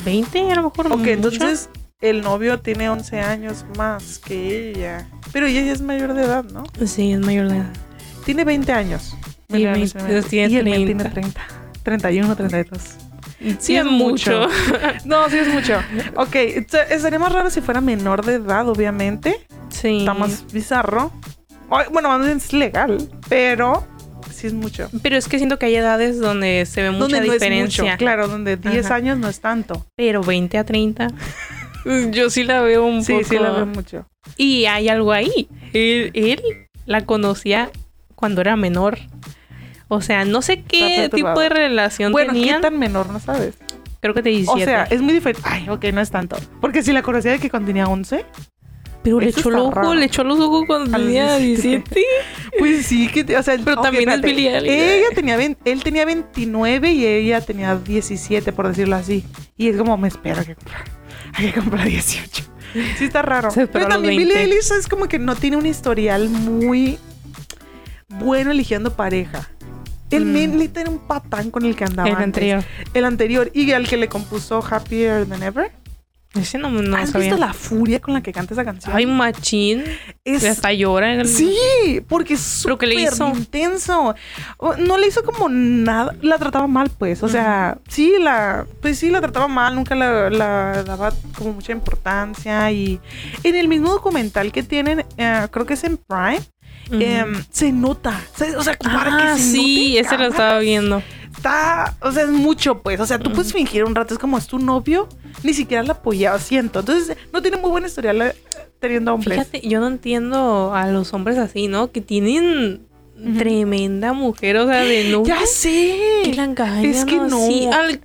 20 0.03 0.51
a 0.51 0.55
lo 0.55 0.63
mejor. 0.63 0.87
Ok, 0.87 0.97
mucho. 0.97 1.09
entonces 1.09 1.69
el 2.01 2.21
novio 2.21 2.59
tiene 2.59 2.89
11 2.89 3.19
años 3.21 3.65
más 3.77 4.19
que 4.19 4.69
ella. 4.71 5.07
Pero 5.31 5.47
ella 5.47 5.61
ya 5.61 5.71
es 5.73 5.81
mayor 5.81 6.13
de 6.13 6.23
edad, 6.23 6.43
¿no? 6.45 6.63
Sí, 6.85 7.11
es 7.13 7.19
mayor 7.19 7.49
de 7.49 7.57
edad. 7.57 7.73
Tiene 8.25 8.43
20 8.45 8.71
años. 8.71 9.15
Sí, 9.49 9.53
Billie 9.53 9.71
Eilish 9.73 9.93
20, 9.93 10.21
tiene 10.29 10.49
y 10.53 10.55
el 10.57 10.63
men 10.63 10.73
30. 10.97 11.03
tiene 11.03 11.09
30. 11.31 11.41
31, 11.83 12.35
32. 12.35 12.81
Sí, 13.59 13.75
es 13.75 13.85
mucho. 13.85 14.47
No, 15.05 15.29
sí 15.29 15.37
es 15.37 15.47
mucho. 15.53 15.79
Ok, 16.15 16.35
esta- 16.35 16.83
estaría 16.83 17.19
más 17.19 17.31
raro 17.31 17.49
si 17.49 17.61
fuera 17.61 17.79
menor 17.81 18.25
de 18.25 18.35
edad, 18.35 18.67
obviamente. 18.67 19.39
sí. 19.69 19.99
Está 19.99 20.13
más 20.13 20.45
bizarro. 20.51 21.11
Bueno, 21.91 22.23
es 22.25 22.53
legal, 22.53 23.09
pero 23.27 23.85
sí 24.49 24.55
es 24.55 24.61
mucho. 24.61 24.89
Pero 25.01 25.17
es 25.17 25.27
que 25.27 25.37
siento 25.37 25.57
que 25.59 25.65
hay 25.67 25.75
edades 25.75 26.19
donde 26.19 26.65
se 26.65 26.81
ve 26.83 26.91
mucha 26.91 27.01
donde 27.17 27.27
no 27.27 27.33
diferencia. 27.33 27.83
es 27.83 27.89
mucho, 27.91 27.97
claro, 27.97 28.27
donde 28.27 28.57
10 28.57 28.85
Ajá. 28.85 28.95
años 28.95 29.17
no 29.17 29.27
es 29.29 29.39
tanto. 29.39 29.85
Pero 29.95 30.21
20 30.21 30.57
a 30.57 30.63
30. 30.63 31.07
Yo 32.11 32.29
sí 32.29 32.43
la 32.43 32.61
veo 32.61 32.85
un 32.85 33.03
Sí, 33.03 33.13
poco. 33.13 33.25
sí 33.29 33.37
la 33.37 33.51
veo 33.51 33.65
mucho. 33.65 34.07
Y 34.37 34.65
hay 34.65 34.89
algo 34.89 35.11
ahí. 35.11 35.47
Él, 35.73 36.11
él 36.13 36.41
la 36.85 37.05
conocía 37.05 37.69
cuando 38.15 38.41
era 38.41 38.55
menor. 38.55 38.97
O 39.87 40.01
sea, 40.01 40.25
no 40.25 40.41
sé 40.41 40.63
qué 40.63 41.09
tipo 41.13 41.39
de 41.39 41.49
relación 41.49 42.11
Bueno, 42.11 42.33
tenían. 42.33 42.55
¿qué 42.57 42.61
tan 42.69 42.79
menor 42.79 43.09
no 43.11 43.19
sabes? 43.19 43.53
Creo 43.99 44.13
que 44.15 44.23
te 44.23 44.29
17. 44.29 44.61
O 44.63 44.65
sea, 44.65 44.83
es 44.85 45.01
muy 45.01 45.13
diferente. 45.13 45.47
Ay, 45.47 45.69
ok, 45.69 45.83
no 45.93 46.01
es 46.01 46.09
tanto. 46.09 46.37
Porque 46.59 46.81
si 46.81 46.91
la 46.91 47.01
conocía 47.03 47.31
de 47.33 47.39
que 47.39 47.49
cuando 47.51 47.67
tenía 47.67 47.85
11, 47.85 48.25
Pero 49.03 49.19
le 49.19 49.29
echó 49.29 49.49
el 49.49 49.55
está 49.55 49.61
ojo, 49.61 49.71
raro. 49.71 49.93
le 49.95 50.05
echó 50.05 50.23
los 50.23 50.39
ojos 50.39 50.63
cuando 50.65 50.89
los 50.91 50.99
tenía 50.99 51.37
17. 51.37 52.01
17. 52.57 52.59
pues 52.59 52.85
sí, 52.85 53.07
que, 53.07 53.37
o 53.37 53.43
sea, 53.43 53.57
Pero 53.63 53.81
también 53.81 54.09
es. 54.09 54.21
Billie 54.21 54.55
Eilish. 54.55 54.71
Ella 54.71 55.07
tenía, 55.13 55.35
él 55.65 55.83
tenía 55.83 56.05
29 56.05 56.91
y 56.91 57.05
ella 57.05 57.41
tenía 57.41 57.75
17, 57.75 58.51
por 58.53 58.67
decirlo 58.67 58.95
así. 58.95 59.25
Y 59.57 59.69
es 59.69 59.77
como, 59.77 59.97
me 59.97 60.07
espero 60.07 60.43
que 60.45 60.55
comprar. 60.55 60.83
Hay 61.33 61.51
que 61.51 61.59
comprar 61.59 61.87
18. 61.87 62.43
Sí 62.97 63.05
está 63.05 63.21
raro. 63.21 63.51
Se 63.51 63.67
Pero 63.67 63.87
también 63.87 64.17
Billie 64.17 64.33
20. 64.35 64.53
Eilish 64.55 64.71
es 64.77 64.87
como 64.87 65.07
que 65.07 65.19
no 65.19 65.35
tiene 65.35 65.57
un 65.57 65.65
historial 65.65 66.29
muy 66.29 66.97
bueno 68.09 68.51
eligiendo 68.51 68.95
pareja. 68.95 69.49
El 70.11 70.25
Mm. 70.25 70.61
era 70.75 70.89
un 70.89 70.99
patán 71.07 71.51
con 71.51 71.65
el 71.65 71.75
que 71.75 71.83
andaba 71.83 72.07
El 72.07 72.15
antes. 72.15 72.25
anterior. 72.25 72.63
El 72.93 73.05
anterior. 73.05 73.51
Y 73.53 73.71
al 73.71 73.87
que 73.87 73.97
le 73.97 74.07
compuso 74.07 74.63
Happier 74.69 75.25
Than 75.25 75.43
Ever. 75.43 75.71
Ese 76.35 76.57
no, 76.57 76.69
no 76.69 76.97
¿Has 76.97 77.11
sabía. 77.11 77.29
visto 77.29 77.39
la 77.45 77.53
furia 77.53 77.99
con 78.01 78.13
la 78.13 78.21
que 78.21 78.31
canta 78.33 78.53
esa 78.53 78.65
canción? 78.65 78.95
Ay, 78.95 79.05
machín. 79.05 79.83
es 80.23 80.43
Hasta 80.43 80.73
llora. 80.73 81.13
en 81.13 81.21
el- 81.21 81.27
Sí, 81.27 81.55
porque 82.07 82.33
es 82.35 82.61
¿Pero 82.63 82.77
qué 82.77 82.87
le 82.87 83.09
súper 83.11 83.37
intenso. 83.37 84.15
No 84.79 84.97
le 84.97 85.07
hizo 85.07 85.23
como 85.23 85.47
nada, 85.49 86.13
la 86.21 86.37
trataba 86.37 86.67
mal, 86.67 86.91
pues. 86.97 87.23
O 87.23 87.29
sea, 87.29 87.77
sí, 87.87 88.13
la, 88.19 88.65
pues 88.81 88.99
sí, 88.99 89.09
la 89.09 89.21
trataba 89.21 89.47
mal, 89.47 89.75
nunca 89.75 89.95
la, 89.95 90.29
la 90.29 90.83
daba 90.83 91.13
como 91.37 91.53
mucha 91.53 91.71
importancia. 91.71 92.69
Y 92.71 92.99
en 93.43 93.55
el 93.55 93.67
mismo 93.67 93.89
documental 93.91 94.51
que 94.51 94.63
tienen, 94.63 95.05
eh, 95.17 95.47
creo 95.51 95.65
que 95.65 95.75
es 95.75 95.83
en 95.83 95.97
Prime, 95.97 96.41
em, 96.91 97.43
se 97.49 97.71
nota. 97.71 98.19
O 98.57 98.63
sea, 98.63 98.77
ah, 98.85 99.33
que 99.35 99.41
se 99.41 99.51
sí, 99.51 99.97
ese 99.97 100.17
lo 100.17 100.25
estaba 100.25 100.59
viendo. 100.59 101.01
Está, 101.45 101.95
o 102.01 102.11
sea, 102.11 102.23
es 102.23 102.29
mucho, 102.29 102.81
pues. 102.81 102.99
O 102.99 103.05
sea, 103.05 103.19
tú 103.19 103.31
puedes 103.31 103.53
fingir 103.53 103.83
un 103.83 103.93
rato, 103.93 104.15
es 104.15 104.19
como 104.19 104.35
es 104.39 104.47
tu 104.47 104.57
novio, 104.57 105.07
ni 105.43 105.53
siquiera 105.53 105.83
la 105.83 105.93
apoyaba, 105.93 106.39
siento. 106.39 106.79
Entonces, 106.79 107.15
no 107.31 107.39
tiene 107.43 107.57
muy 107.57 107.69
buena 107.69 107.85
historial 107.85 108.19
eh, 108.23 108.35
teniendo 108.79 109.13
hombres. 109.13 109.37
Fíjate, 109.47 109.67
yo 109.67 109.79
no 109.79 109.85
entiendo 109.85 110.73
a 110.73 110.87
los 110.87 111.13
hombres 111.13 111.37
así, 111.37 111.67
¿no? 111.67 111.91
Que 111.91 112.01
tienen 112.01 112.87
tremenda 113.37 114.13
mujer, 114.13 114.57
o 114.57 114.65
sea, 114.65 114.83
de 114.83 115.09
no. 115.11 115.23
Ya 115.23 115.45
sé. 115.45 115.99
Que 116.23 116.33
la 116.33 116.45
engañan. 116.45 116.83
Es 116.83 117.05
que 117.05 117.17
no. 117.17 117.25
así. 117.37 117.67
Al- 117.71 118.01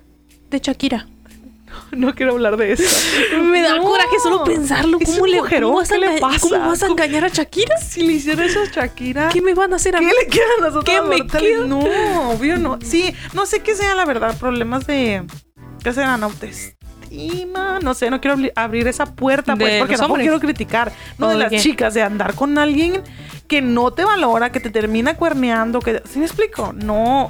de 0.51 0.59
Shakira. 0.59 1.09
No 1.97 2.15
quiero 2.15 2.33
hablar 2.33 2.57
de 2.57 2.73
eso. 2.73 2.85
Me 3.43 3.63
da 3.63 3.77
No. 3.77 3.83
coraje 3.85 4.19
solo 4.23 4.45
pensarlo. 4.45 4.99
¿Cómo, 5.05 5.27
le, 5.27 5.39
cómo 5.39 5.75
vas 5.77 5.91
a 5.91 5.95
¿qué 5.95 6.01
le 6.01 6.21
pasa? 6.21 6.39
¿Cómo 6.41 6.69
vas 6.69 6.83
a 6.83 6.87
¿Cómo- 6.87 6.99
engañar 7.03 7.25
a 7.25 7.29
Shakira? 7.29 7.77
Si 7.79 8.03
le 8.03 8.13
hicieron 8.13 8.45
eso 8.45 8.61
a 8.63 8.67
Shakira, 8.67 9.29
¿Qué 9.33 9.43
me 9.43 9.55
van 9.55 9.73
a 9.73 9.77
hacer 9.77 9.97
a 9.97 9.99
¿qué 9.99 10.07
mí? 10.07 10.13
le 10.21 10.27
queda 10.29 10.45
a 10.59 10.61
nosotros? 10.63 10.85
¿Qué 10.85 11.03
me? 11.03 11.67
No, 11.67 12.31
obvio 12.31 12.57
no. 12.59 12.79
Sí, 12.83 13.15
no 13.35 13.45
sé 13.47 13.61
qué 13.61 13.75
sea 13.75 13.95
la 13.95 14.05
verdad. 14.05 14.37
Problemas 14.39 14.87
de. 14.87 15.25
¿Qué 15.83 15.93
serán? 15.93 16.23
Autoestima. 16.23 17.81
No 17.83 17.95
sé, 17.95 18.11
no 18.11 18.21
quiero 18.21 18.37
abri- 18.37 18.53
abrir 18.55 18.87
esa 18.87 19.07
puerta, 19.07 19.57
pues, 19.57 19.73
¿De 19.73 19.79
porque 19.81 19.97
hombres? 19.97 20.23
quiero 20.25 20.39
criticar. 20.41 20.93
No 21.19 21.27
¿O 21.27 21.29
de 21.31 21.35
de 21.37 21.41
las 21.43 21.51
qué? 21.51 21.59
chicas, 21.59 21.95
de 21.95 22.03
andar 22.03 22.35
con 22.35 22.57
alguien 22.59 23.03
que 23.49 23.63
no 23.63 23.91
te 23.91 24.05
valora, 24.05 24.53
que 24.53 24.61
te 24.61 24.71
termina 24.71 25.17
cuerneando. 25.17 25.81
Que... 25.81 26.03
¿Sí 26.09 26.19
me 26.21 26.27
explico? 26.27 26.73
No. 26.73 27.29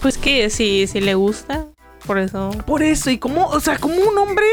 Pues 0.00 0.18
que 0.18 0.50
si, 0.50 0.86
si 0.88 1.00
le 1.00 1.14
gusta, 1.14 1.66
por 2.06 2.18
eso. 2.18 2.50
Por 2.66 2.82
eso, 2.82 3.10
y 3.10 3.18
como, 3.18 3.46
o 3.46 3.60
sea, 3.60 3.78
como 3.78 3.96
un 3.96 4.16
hombre. 4.18 4.44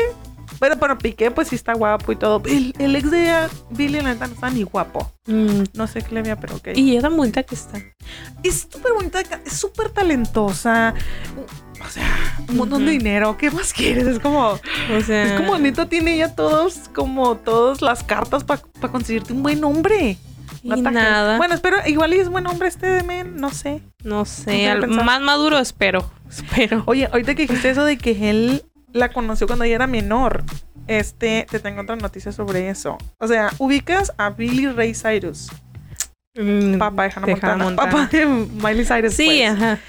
Bueno, 0.59 0.75
pero 0.77 0.97
Piqué, 0.97 1.31
pues 1.31 1.47
sí 1.47 1.55
está 1.55 1.73
guapo 1.73 2.11
y 2.11 2.17
todo. 2.17 2.41
El, 2.45 2.73
el 2.79 2.93
ex 2.95 3.09
de 3.09 3.33
Billy, 3.69 3.99
la 4.01 4.09
neta, 4.13 4.27
no 4.27 4.33
está 4.33 4.49
ni 4.49 4.63
guapo. 4.63 5.09
Mm. 5.25 5.63
No 5.73 5.87
sé 5.87 6.01
qué 6.01 6.13
le 6.13 6.19
había, 6.19 6.37
pero 6.37 6.57
ok. 6.57 6.69
Y 6.75 6.91
ella 6.91 7.01
tan 7.03 7.15
bonita 7.15 7.43
que 7.43 7.55
está. 7.55 7.79
es 8.43 8.67
súper 8.69 8.91
bonita, 8.93 9.21
es 9.45 9.53
súper 9.53 9.89
talentosa. 9.89 10.93
O 11.85 11.89
sea, 11.89 12.05
un 12.49 12.57
montón 12.57 12.85
de 12.85 12.91
dinero. 12.91 13.37
¿Qué 13.37 13.49
más 13.51 13.71
quieres? 13.71 14.05
Es 14.05 14.19
como, 14.19 14.47
O 14.49 15.01
sea. 15.05 15.23
es 15.23 15.39
como 15.39 15.57
neta 15.57 15.87
tiene 15.87 16.15
ella 16.15 16.35
todos, 16.35 16.89
como 16.93 17.37
todas 17.37 17.81
las 17.81 18.03
cartas 18.03 18.43
para 18.43 18.61
conseguirte 18.91 19.31
un 19.31 19.43
buen 19.43 19.63
hombre. 19.63 20.17
No 20.63 20.75
nada. 20.75 21.37
Bueno, 21.37 21.55
espero, 21.55 21.77
igual 21.85 22.13
y 22.13 22.19
es 22.19 22.27
buen 22.27 22.45
hombre 22.47 22.67
este 22.67 22.87
de 22.87 23.03
men, 23.03 23.37
no 23.37 23.49
sé. 23.51 23.81
no 24.03 24.17
no 24.19 24.25
sé. 24.25 24.69
al- 24.69 24.81
pensar. 24.81 25.05
más 25.05 25.21
maduro 25.21 25.57
espero. 25.57 26.11
Espero. 26.43 26.83
Oye, 26.85 27.07
ahorita 27.11 27.35
que 27.35 27.43
dijiste 27.43 27.69
eso 27.69 27.83
de 27.83 27.97
que 27.97 28.29
él 28.29 28.63
la 28.93 29.09
conoció 29.09 29.47
cuando 29.47 29.65
ella 29.65 29.75
era 29.75 29.87
menor. 29.87 30.43
Este, 30.87 31.45
te 31.49 31.59
tengo 31.59 31.81
otra 31.81 31.95
noticia 31.95 32.31
sobre 32.31 32.69
eso. 32.69 32.97
O 33.19 33.27
sea, 33.27 33.51
ubicas 33.59 34.11
a 34.17 34.31
Billy 34.31 34.67
Ray 34.67 34.93
Cyrus, 34.95 35.49
Mm, 36.39 36.77
papá 36.77 37.03
de 37.03 37.11
Hannah 37.15 37.25
de 37.25 37.31
Montana, 37.33 37.53
Hannah 37.53 37.63
Montana. 37.65 37.91
papá 37.91 38.07
de 38.11 38.25
Miley 38.25 38.85
Cyrus. 38.85 39.13
Sí, 39.15 39.25
pues. 39.25 39.49
ajá. 39.51 39.79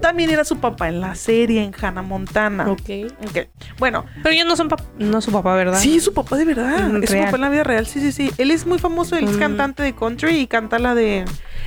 También 0.00 0.30
era 0.30 0.44
su 0.44 0.58
papá 0.58 0.88
en 0.88 1.00
la 1.00 1.14
serie 1.14 1.62
en 1.64 1.72
Hannah 1.78 2.02
Montana. 2.02 2.70
Ok. 2.70 2.90
Ok. 3.26 3.48
Bueno, 3.78 4.04
Pero 4.22 4.34
ellos 4.34 4.46
no 4.46 4.56
son 4.56 4.68
no 4.98 5.20
su 5.22 5.32
papá, 5.32 5.54
¿verdad? 5.56 5.80
sí, 5.80 5.96
es 5.96 6.04
su 6.04 6.12
papá 6.12 6.36
de 6.36 6.44
verdad. 6.44 6.90
Mm, 6.90 7.02
es 7.02 7.10
su 7.10 7.16
papá 7.16 7.36
en 7.36 7.40
la 7.40 7.48
vida 7.48 7.64
real. 7.64 7.86
Sí, 7.86 8.00
sí, 8.00 8.12
sí. 8.12 8.30
Él 8.36 8.50
es 8.50 8.66
muy 8.66 8.78
famoso. 8.78 9.16
Él 9.16 9.24
es 9.24 9.36
Mm. 9.36 9.40
cantante 9.40 9.82
de 9.82 9.94
country 9.94 10.36
y 10.38 10.46
canta 10.46 10.78
la 10.78 10.94
de. 10.94 11.24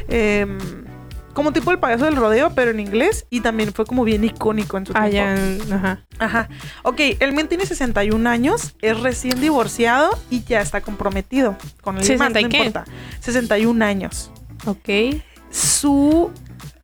em, 0.08 0.58
como 1.34 1.54
tipo 1.54 1.72
el 1.72 1.80
payaso 1.80 2.06
del 2.06 2.16
rodeo, 2.16 2.52
pero 2.56 2.72
en 2.72 2.80
inglés. 2.80 3.26
Y 3.30 3.42
también 3.42 3.74
fue 3.74 3.86
como 3.86 4.04
bien 4.04 4.24
icónico 4.24 4.78
en 4.78 4.86
su 4.86 4.94
tiempo. 4.94 5.08
Allá, 5.08 5.36
ajá. 5.72 6.06
Ajá. 6.20 6.50
Ok, 6.84 7.00
el 7.20 7.34
men 7.34 7.48
tiene 7.48 7.66
61 7.66 8.30
años, 8.30 8.76
es 8.82 9.00
recién 9.00 9.40
divorciado 9.40 10.10
y 10.30 10.44
ya 10.44 10.62
está 10.62 10.82
comprometido 10.82 11.58
con 11.82 11.98
el 11.98 12.02
más, 12.02 12.08
60 12.08 12.40
y 12.40 12.44
no 12.44 12.50
qué? 12.50 12.58
importa. 12.58 12.86
61 13.20 13.86
años. 13.86 14.32
Ok. 14.66 14.90
Su 15.52 16.32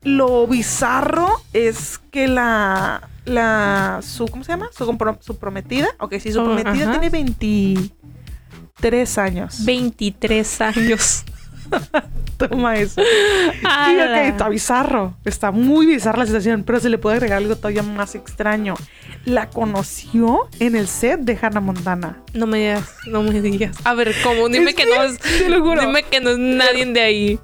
lo 0.06 0.48
bizarro 0.48 1.42
es 1.52 2.00
que 2.12 2.28
la 2.28 3.10
la 3.26 4.00
su 4.04 4.28
¿cómo 4.28 4.44
se 4.44 4.52
llama? 4.52 4.70
su, 4.72 4.86
su 5.22 5.38
prometida 5.38 5.88
ok 6.00 6.14
sí 6.20 6.32
su 6.32 6.42
oh, 6.42 6.46
prometida 6.46 6.92
tiene 6.92 7.10
23 7.10 9.18
años 9.18 9.66
23 9.66 10.62
años 10.62 11.26
Toma 12.38 12.76
eso. 12.76 13.02
Y 13.02 13.96
ok, 13.96 14.16
está 14.26 14.50
bizarro. 14.50 15.16
Está 15.24 15.52
muy 15.52 15.86
bizarra 15.86 16.20
la 16.20 16.26
situación, 16.26 16.64
pero 16.64 16.80
se 16.80 16.90
le 16.90 16.98
puede 16.98 17.16
agregar 17.16 17.38
algo 17.38 17.56
todavía 17.56 17.84
más 17.84 18.16
extraño. 18.16 18.76
La 19.24 19.50
conoció 19.50 20.50
en 20.60 20.76
el 20.76 20.88
set 20.88 21.22
de 21.22 21.38
Hannah 21.42 21.62
Montana. 21.62 22.18
No 22.34 22.46
me 22.46 22.60
digas, 22.60 22.94
no 23.08 23.24
me 23.24 23.42
digas. 23.42 23.78
A 23.86 23.94
ver, 23.94 24.14
¿cómo? 24.22 24.50
Dime 24.50 24.74
que, 24.74 24.86
no 24.86 25.02
es. 25.04 25.18
Dime 25.48 26.04
que 26.04 26.20
no 26.20 26.32
es 26.32 26.38
nadie 26.38 26.86
de 26.86 27.02
ahí. 27.02 27.40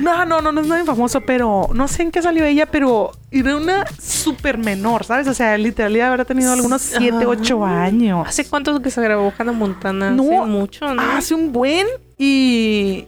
No, 0.00 0.24
no, 0.24 0.40
no, 0.40 0.52
no 0.52 0.60
es 0.60 0.66
nadie 0.66 0.84
famoso, 0.84 1.20
pero 1.22 1.68
no 1.74 1.88
sé 1.88 2.02
en 2.02 2.12
qué 2.12 2.22
salió 2.22 2.44
ella, 2.44 2.66
pero 2.66 3.10
era 3.32 3.56
una 3.56 3.84
súper 4.00 4.58
menor, 4.58 5.04
¿sabes? 5.04 5.26
O 5.26 5.34
sea, 5.34 5.58
literalmente 5.58 6.02
habrá 6.02 6.24
tenido 6.24 6.52
algunos 6.52 6.82
7, 6.82 7.26
8 7.26 7.64
años. 7.64 8.26
¿Hace 8.26 8.48
cuánto 8.48 8.80
que 8.80 8.90
se 8.90 9.00
grabó 9.02 9.32
Hannah 9.36 9.52
Montana? 9.52 10.10
No, 10.10 10.22
hace 10.22 10.50
mucho, 10.50 10.94
¿no? 10.94 11.02
Hace 11.02 11.34
un 11.34 11.52
buen 11.52 11.86
y 12.18 13.06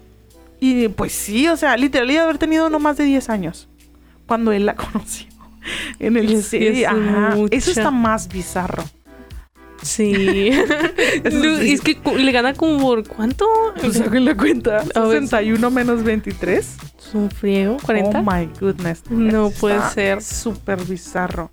y 0.60 0.88
pues 0.88 1.12
sí, 1.12 1.48
o 1.48 1.56
sea, 1.56 1.76
literal 1.76 2.10
iba 2.10 2.22
haber 2.24 2.38
tenido 2.38 2.68
no 2.70 2.78
más 2.78 2.96
de 2.96 3.04
10 3.04 3.28
años 3.30 3.68
cuando 4.26 4.52
él 4.52 4.66
la 4.66 4.76
conoció. 4.76 5.26
En 5.98 6.16
el 6.16 6.30
Eso 6.30 7.70
está 7.70 7.90
más 7.90 8.28
bizarro. 8.28 8.84
Sí. 9.82 10.50
es 11.24 11.80
que 11.80 11.98
le 12.16 12.32
gana 12.32 12.54
como 12.54 12.78
por 12.80 13.06
cuánto? 13.06 13.46
Pues 13.80 13.96
saquen 13.98 14.24
la 14.24 14.36
cuenta. 14.36 14.82
61 14.82 15.70
menos 15.70 16.02
23. 16.02 16.58
Es 16.58 17.14
un 17.14 17.30
friego. 17.30 17.76
40. 17.84 18.20
Oh 18.20 18.22
my 18.22 18.48
goodness. 18.60 19.02
No 19.10 19.50
puede 19.50 19.80
ser. 19.90 20.22
Súper 20.22 20.82
bizarro. 20.84 21.50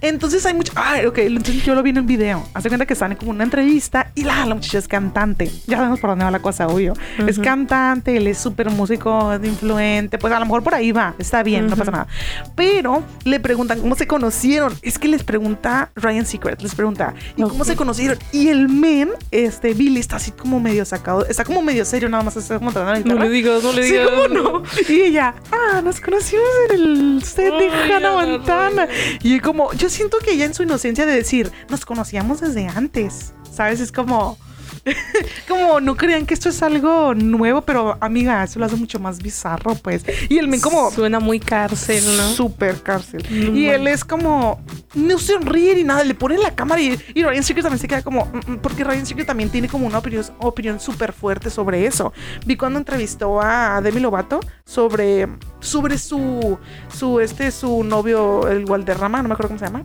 Entonces 0.00 0.44
hay 0.46 0.54
mucho. 0.54 0.72
Ay, 0.76 1.06
ok, 1.06 1.18
entonces 1.18 1.64
yo 1.64 1.74
lo 1.74 1.82
vi 1.82 1.90
en 1.90 1.98
el 1.98 2.02
video. 2.04 2.46
Hace 2.54 2.68
cuenta 2.68 2.86
que 2.86 2.92
están 2.92 3.12
en 3.12 3.18
como 3.18 3.30
una 3.30 3.44
entrevista 3.44 4.12
y 4.14 4.24
la, 4.24 4.46
la 4.46 4.54
muchacha 4.54 4.78
es 4.78 4.88
cantante. 4.88 5.50
Ya 5.66 5.76
sabemos 5.76 6.00
por 6.00 6.10
dónde 6.10 6.24
va 6.24 6.30
la 6.30 6.40
cosa, 6.40 6.66
obvio. 6.66 6.94
Es 7.26 7.38
cantante, 7.38 8.16
él 8.16 8.26
es 8.26 8.38
súper 8.38 8.70
músico, 8.70 9.32
es 9.32 9.44
influente. 9.44 10.18
Pues 10.18 10.32
a 10.32 10.38
lo 10.38 10.46
mejor 10.46 10.62
por 10.62 10.74
ahí 10.74 10.92
va, 10.92 11.14
está 11.18 11.42
bien, 11.42 11.66
no 11.66 11.76
pasa 11.76 11.90
nada. 11.90 12.06
Pero 12.54 13.02
le 13.24 13.40
preguntan 13.40 13.80
cómo 13.80 13.94
se 13.94 14.06
conocieron. 14.06 14.74
Es 14.82 14.98
que 14.98 15.08
les 15.08 15.24
pregunta 15.24 15.90
Ryan 15.96 16.26
Secret, 16.26 16.62
les 16.62 16.74
pregunta, 16.74 17.14
¿y 17.36 17.42
cómo 17.42 17.64
se 17.64 17.76
conocieron? 17.76 18.18
Y 18.32 18.48
el 18.48 18.68
men, 18.68 19.10
este 19.30 19.74
Billy, 19.74 20.00
está 20.00 20.16
así 20.16 20.30
como 20.30 20.60
medio 20.60 20.84
sacado, 20.84 21.26
está 21.26 21.44
como 21.44 21.62
medio 21.62 21.84
serio, 21.84 22.08
nada 22.08 22.22
más 22.22 22.36
está 22.36 22.58
como 22.58 22.70
la 22.70 23.00
No 23.00 23.14
le 23.18 23.28
digo, 23.28 23.58
no 23.62 23.72
le 23.72 23.82
digo. 23.82 24.08
¿cómo 24.10 24.28
no? 24.28 24.62
Y 24.88 25.00
ella, 25.00 25.34
ah, 25.52 25.80
nos 25.82 26.00
conocimos 26.00 26.46
en 26.70 26.80
el 26.80 27.22
set 27.24 27.52
de 27.52 27.68
Hannah 27.68 28.12
Montana. 28.12 28.88
Y 29.22 29.40
como, 29.40 29.57
yo 29.76 29.90
siento 29.90 30.18
que 30.18 30.32
ella 30.32 30.44
en 30.44 30.54
su 30.54 30.62
inocencia 30.62 31.06
de 31.06 31.14
decir, 31.14 31.50
nos 31.68 31.84
conocíamos 31.84 32.40
desde 32.40 32.68
antes, 32.68 33.32
¿sabes? 33.52 33.80
Es 33.80 33.92
como, 33.92 34.38
como 35.48 35.80
no 35.80 35.96
crean 35.96 36.26
que 36.26 36.34
esto 36.34 36.48
es 36.48 36.62
algo 36.62 37.14
nuevo, 37.14 37.62
pero 37.62 37.96
amiga, 38.00 38.42
eso 38.44 38.58
lo 38.58 38.66
hace 38.66 38.76
mucho 38.76 38.98
más 38.98 39.22
bizarro, 39.22 39.74
pues. 39.76 40.04
Y 40.28 40.38
él 40.38 40.48
me 40.48 40.60
como. 40.60 40.90
Suena 40.90 41.20
muy 41.20 41.40
cárcel, 41.40 42.04
¿no? 42.16 42.28
Súper 42.32 42.82
cárcel. 42.82 43.24
y 43.30 43.66
él 43.66 43.86
es 43.86 44.04
como. 44.04 44.60
No 44.94 45.18
sonríe 45.18 45.74
ni 45.74 45.84
nada, 45.84 46.02
le 46.02 46.14
pone 46.14 46.38
la 46.38 46.54
cámara 46.54 46.80
y, 46.80 46.98
y 47.14 47.22
Ryan 47.22 47.42
Secret 47.42 47.62
también 47.62 47.80
se 47.80 47.88
queda 47.88 48.02
como. 48.02 48.26
Mm, 48.26 48.52
mm", 48.52 48.58
porque 48.58 48.84
Ryan 48.84 49.06
Secret 49.06 49.26
también 49.26 49.50
tiene 49.50 49.68
como 49.68 49.86
una 49.86 49.98
opinión, 49.98 50.24
opinión 50.38 50.80
súper 50.80 51.12
fuerte 51.12 51.50
sobre 51.50 51.86
eso. 51.86 52.12
Vi 52.46 52.56
cuando 52.56 52.78
entrevistó 52.78 53.40
a 53.40 53.80
Demi 53.80 54.00
Lovato 54.00 54.40
sobre. 54.64 55.28
Sobre 55.60 55.98
su. 55.98 56.58
Su, 56.88 57.20
este, 57.20 57.50
su 57.50 57.84
novio, 57.84 58.48
el 58.48 58.64
Walderrama, 58.64 59.22
no 59.22 59.28
me 59.28 59.34
acuerdo 59.34 59.48
cómo 59.48 59.58
se 59.58 59.66
llama. 59.66 59.84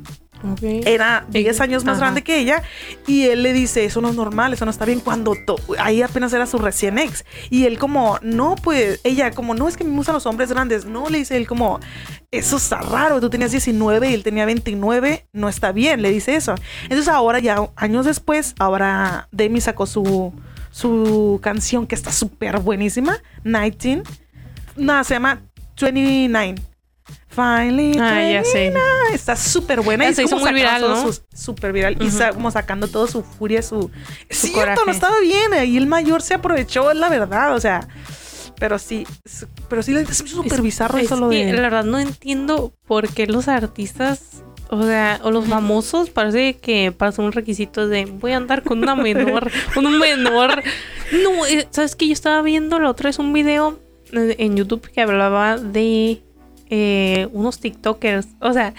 Era 0.85 1.25
10 1.29 1.61
años 1.61 1.85
más 1.85 1.99
grande 1.99 2.21
que 2.21 2.37
ella 2.37 2.63
y 3.07 3.23
él 3.23 3.43
le 3.43 3.53
dice, 3.53 3.85
eso 3.85 4.01
no 4.01 4.09
es 4.09 4.15
normal, 4.15 4.53
eso 4.53 4.65
no 4.65 4.71
está 4.71 4.85
bien, 4.85 4.99
cuando 4.99 5.35
ahí 5.79 6.01
apenas 6.01 6.33
era 6.33 6.45
su 6.45 6.57
recién 6.57 6.97
ex. 6.97 7.25
Y 7.49 7.65
él 7.65 7.79
como, 7.79 8.19
no, 8.21 8.55
pues 8.55 8.99
ella 9.03 9.31
como, 9.31 9.53
no, 9.53 9.67
es 9.67 9.77
que 9.77 9.83
me 9.83 9.95
gustan 9.95 10.13
los 10.13 10.25
hombres 10.25 10.49
grandes. 10.49 10.85
No, 10.85 11.09
le 11.09 11.19
dice 11.19 11.37
él 11.37 11.47
como, 11.47 11.79
eso 12.31 12.57
está 12.57 12.81
raro, 12.81 13.21
tú 13.21 13.29
tenías 13.29 13.51
19 13.51 14.09
y 14.09 14.13
él 14.13 14.23
tenía 14.23 14.45
29, 14.45 15.27
no 15.31 15.49
está 15.49 15.71
bien, 15.71 16.01
le 16.01 16.11
dice 16.11 16.35
eso. 16.35 16.55
Entonces 16.83 17.07
ahora 17.07 17.39
ya 17.39 17.69
años 17.75 18.05
después, 18.05 18.55
ahora 18.59 19.27
Demi 19.31 19.61
sacó 19.61 19.85
su, 19.85 20.33
su 20.71 21.39
canción 21.41 21.87
que 21.87 21.95
está 21.95 22.11
súper 22.11 22.59
buenísima, 22.59 23.17
19. 23.43 24.03
Nada, 24.75 25.03
se 25.03 25.13
llama 25.13 25.41
29. 25.79 26.72
Finally. 27.29 27.97
Ah, 27.99 28.31
ya 28.31 28.43
sé. 28.43 28.73
Está 29.11 29.35
súper 29.35 29.81
buena. 29.81 30.09
y 30.09 30.13
se 30.13 30.23
hizo 30.23 30.37
muy 30.37 30.53
viral, 30.53 30.81
¿no? 30.81 31.11
Súper 31.33 31.73
viral. 31.73 31.97
Y 31.99 32.07
está 32.07 32.31
como 32.31 32.51
sacando 32.51 32.87
toda 32.87 33.07
su 33.07 33.23
furia, 33.23 33.61
su... 33.61 33.89
su 34.29 34.47
cierto, 34.47 34.85
no 34.85 34.91
estaba 34.91 35.19
bien. 35.19 35.51
Y 35.67 35.77
el 35.77 35.87
mayor 35.87 36.21
se 36.21 36.35
aprovechó, 36.35 36.91
es 36.91 36.97
la 36.97 37.09
verdad. 37.09 37.55
O 37.55 37.59
sea... 37.59 37.87
Pero 38.59 38.79
sí, 38.79 39.05
pero 39.67 39.83
sí 39.83 39.93
es 39.95 40.17
súper 40.17 40.61
bizarro 40.61 40.97
eso 40.97 41.17
lo 41.17 41.29
de... 41.29 41.51
La 41.51 41.61
verdad 41.63 41.83
no 41.83 41.99
entiendo 41.99 42.71
por 42.85 43.09
qué 43.09 43.25
los 43.27 43.47
artistas 43.47 44.43
o 44.73 44.83
sea, 44.83 45.19
o 45.23 45.29
los 45.29 45.45
famosos 45.45 46.09
parece 46.09 46.57
que 46.57 46.91
para 46.91 47.13
un 47.19 47.31
requisito 47.31 47.87
de 47.87 48.05
voy 48.05 48.31
a 48.31 48.37
andar 48.37 48.63
con 48.63 48.79
una 48.79 48.95
menor, 48.95 49.51
un 49.75 49.99
menor. 49.99 50.63
No, 51.11 51.45
eh, 51.45 51.67
sabes 51.69 51.95
que 51.95 52.07
yo 52.07 52.13
estaba 52.13 52.41
viendo 52.41 52.79
la 52.79 52.89
otra 52.89 53.09
vez 53.09 53.19
un 53.19 53.33
video 53.33 53.79
en 54.11 54.55
YouTube 54.55 54.89
que 54.91 55.01
hablaba 55.01 55.57
de 55.57 56.23
eh, 56.69 57.27
unos 57.31 57.59
TikTokers. 57.59 58.27
O 58.39 58.53
sea, 58.53 58.73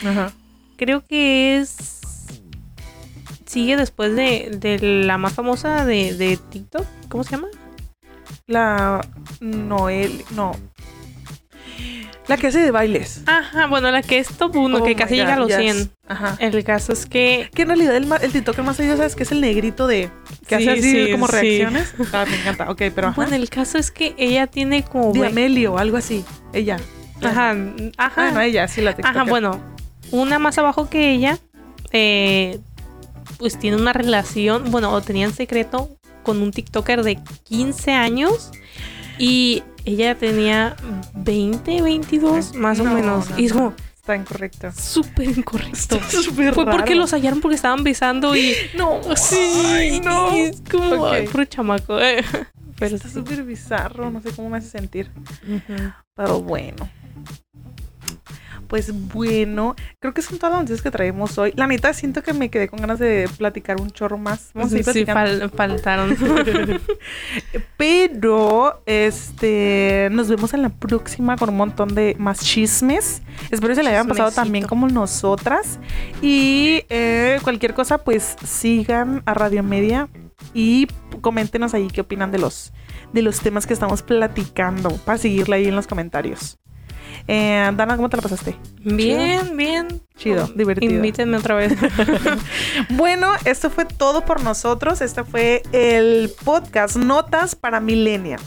creo 0.76 1.04
que 1.04 1.58
es. 1.58 2.00
Sigue 3.46 3.76
después 3.76 4.16
de, 4.16 4.78
la 5.06 5.18
más 5.18 5.34
famosa 5.34 5.84
de, 5.84 6.38
TikTok. 6.50 6.86
¿Cómo 7.08 7.24
se 7.24 7.32
llama? 7.32 7.48
La 8.46 9.00
Noel. 9.40 10.24
No. 10.34 10.56
La 12.26 12.38
que 12.38 12.46
hace 12.46 12.60
de 12.60 12.70
bailes. 12.70 13.22
Ajá, 13.26 13.66
bueno, 13.66 13.90
la 13.90 14.00
que 14.00 14.18
es 14.18 14.28
top 14.28 14.56
1, 14.56 14.82
que 14.82 14.96
casi 14.96 15.16
llega 15.16 15.34
a 15.34 15.38
los 15.38 15.54
100. 15.54 15.90
Ajá. 16.08 16.36
El 16.40 16.64
caso 16.64 16.92
es 16.92 17.04
que. 17.04 17.50
Que 17.54 17.62
en 17.62 17.68
realidad 17.68 17.96
el, 17.96 18.10
el 18.22 18.32
TikToker 18.32 18.64
más 18.64 18.76
seguido, 18.76 18.96
¿sabes? 18.96 19.14
Que 19.14 19.24
es 19.24 19.32
el 19.32 19.42
negrito 19.42 19.86
de. 19.86 20.10
Que 20.48 20.54
hace 20.56 20.70
así 20.70 21.12
como 21.12 21.26
reacciones. 21.26 21.94
Ah, 22.12 22.24
me 22.28 22.36
encanta. 22.36 22.70
Ok, 22.70 22.82
pero 22.94 23.08
ajá. 23.08 23.16
Bueno, 23.16 23.36
el 23.36 23.48
caso 23.50 23.76
es 23.76 23.90
que 23.90 24.14
ella 24.16 24.46
tiene 24.46 24.84
como. 24.84 25.12
De 25.12 25.26
Amelio, 25.26 25.76
algo 25.76 25.98
así. 25.98 26.24
Ella. 26.52 26.78
Ajá, 27.28 27.56
ajá. 27.96 28.22
Bueno, 28.22 28.40
ella 28.40 28.68
sí 28.68 28.80
la 28.80 28.96
Ajá, 29.02 29.24
bueno, 29.24 29.60
una 30.10 30.38
más 30.38 30.58
abajo 30.58 30.88
que 30.88 31.12
ella, 31.12 31.38
eh, 31.92 32.60
pues 33.38 33.58
tiene 33.58 33.76
una 33.76 33.92
relación, 33.92 34.70
bueno, 34.70 34.92
o 34.92 35.00
tenía 35.00 35.26
en 35.26 35.32
secreto 35.32 35.90
con 36.22 36.40
un 36.42 36.50
TikToker 36.50 37.02
de 37.02 37.16
15 37.44 37.92
años 37.92 38.50
y 39.18 39.62
ella 39.84 40.14
tenía 40.14 40.76
20, 41.14 41.82
22, 41.82 42.54
más 42.54 42.80
o 42.80 42.84
menos. 42.84 43.26
y 43.36 43.46
es 43.46 43.52
como, 43.52 43.74
Está 44.04 44.16
incorrecto. 44.16 44.70
Súper 44.70 45.30
incorrecto. 45.30 45.98
Fue 45.98 46.66
porque 46.66 46.94
los 46.94 47.12
hallaron 47.14 47.40
porque 47.40 47.54
estaban 47.54 47.82
besando 47.84 48.36
y. 48.36 48.54
No. 48.76 49.00
Sí, 49.16 49.98
no. 50.04 50.30
es 50.34 50.62
como. 50.70 51.10
puro 51.32 51.46
chamaco. 51.46 51.96
Pero 52.78 52.96
está 52.96 53.08
súper 53.08 53.44
bizarro. 53.44 54.10
No 54.10 54.20
sé 54.20 54.30
cómo 54.32 54.50
me 54.50 54.58
hace 54.58 54.68
sentir. 54.68 55.10
Pero 56.14 56.42
bueno 56.42 56.86
pues 58.68 58.92
bueno, 58.92 59.74
creo 60.00 60.14
que 60.14 60.22
son 60.22 60.38
todas 60.38 60.52
las 60.52 60.62
noticias 60.62 60.82
que 60.82 60.90
traemos 60.90 61.38
hoy. 61.38 61.52
La 61.56 61.66
neta, 61.66 61.92
siento 61.92 62.22
que 62.22 62.32
me 62.32 62.50
quedé 62.50 62.68
con 62.68 62.80
ganas 62.80 62.98
de 62.98 63.28
platicar 63.36 63.80
un 63.80 63.90
chorro 63.90 64.18
más. 64.18 64.50
Vamos 64.54 64.70
sí, 64.70 64.82
sí 64.82 65.04
faltaron. 65.04 66.16
Pero, 67.76 68.82
este, 68.86 70.08
nos 70.12 70.28
vemos 70.28 70.54
en 70.54 70.62
la 70.62 70.70
próxima 70.70 71.36
con 71.36 71.50
un 71.50 71.56
montón 71.56 71.94
de 71.94 72.16
más 72.18 72.40
chismes. 72.40 73.22
Espero 73.50 73.68
que 73.68 73.76
se 73.76 73.82
le 73.82 73.90
hayan 73.90 74.08
pasado 74.08 74.30
también 74.30 74.66
como 74.66 74.88
nosotras. 74.88 75.78
Y 76.22 76.84
eh, 76.88 77.38
cualquier 77.42 77.74
cosa, 77.74 77.98
pues 77.98 78.36
sigan 78.44 79.22
a 79.26 79.34
Radio 79.34 79.62
Media 79.62 80.08
y 80.52 80.86
coméntenos 81.20 81.74
ahí 81.74 81.88
qué 81.88 82.02
opinan 82.02 82.30
de 82.30 82.38
los, 82.38 82.72
de 83.12 83.22
los 83.22 83.40
temas 83.40 83.66
que 83.66 83.74
estamos 83.74 84.02
platicando 84.02 84.90
para 85.04 85.18
seguirla 85.18 85.56
ahí 85.56 85.66
en 85.66 85.76
los 85.76 85.86
comentarios. 85.86 86.58
Eh, 87.26 87.70
Dana, 87.74 87.96
¿cómo 87.96 88.08
te 88.08 88.16
la 88.16 88.22
pasaste? 88.22 88.56
Bien, 88.82 89.56
bien. 89.56 90.00
Chido, 90.16 90.46
divertido. 90.54 90.94
Invítenme 90.94 91.36
otra 91.36 91.54
vez. 91.54 91.72
bueno, 92.90 93.32
esto 93.44 93.70
fue 93.70 93.84
todo 93.84 94.24
por 94.24 94.42
nosotros. 94.42 95.00
Este 95.00 95.24
fue 95.24 95.62
el 95.72 96.30
podcast 96.44 96.96
Notas 96.96 97.54
para 97.54 97.80
Milenia. 97.80 98.38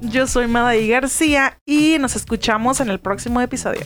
Yo 0.00 0.26
soy 0.26 0.48
Madaí 0.48 0.88
García 0.88 1.58
y 1.64 1.96
nos 1.98 2.16
escuchamos 2.16 2.80
en 2.80 2.90
el 2.90 2.98
próximo 2.98 3.40
episodio. 3.40 3.82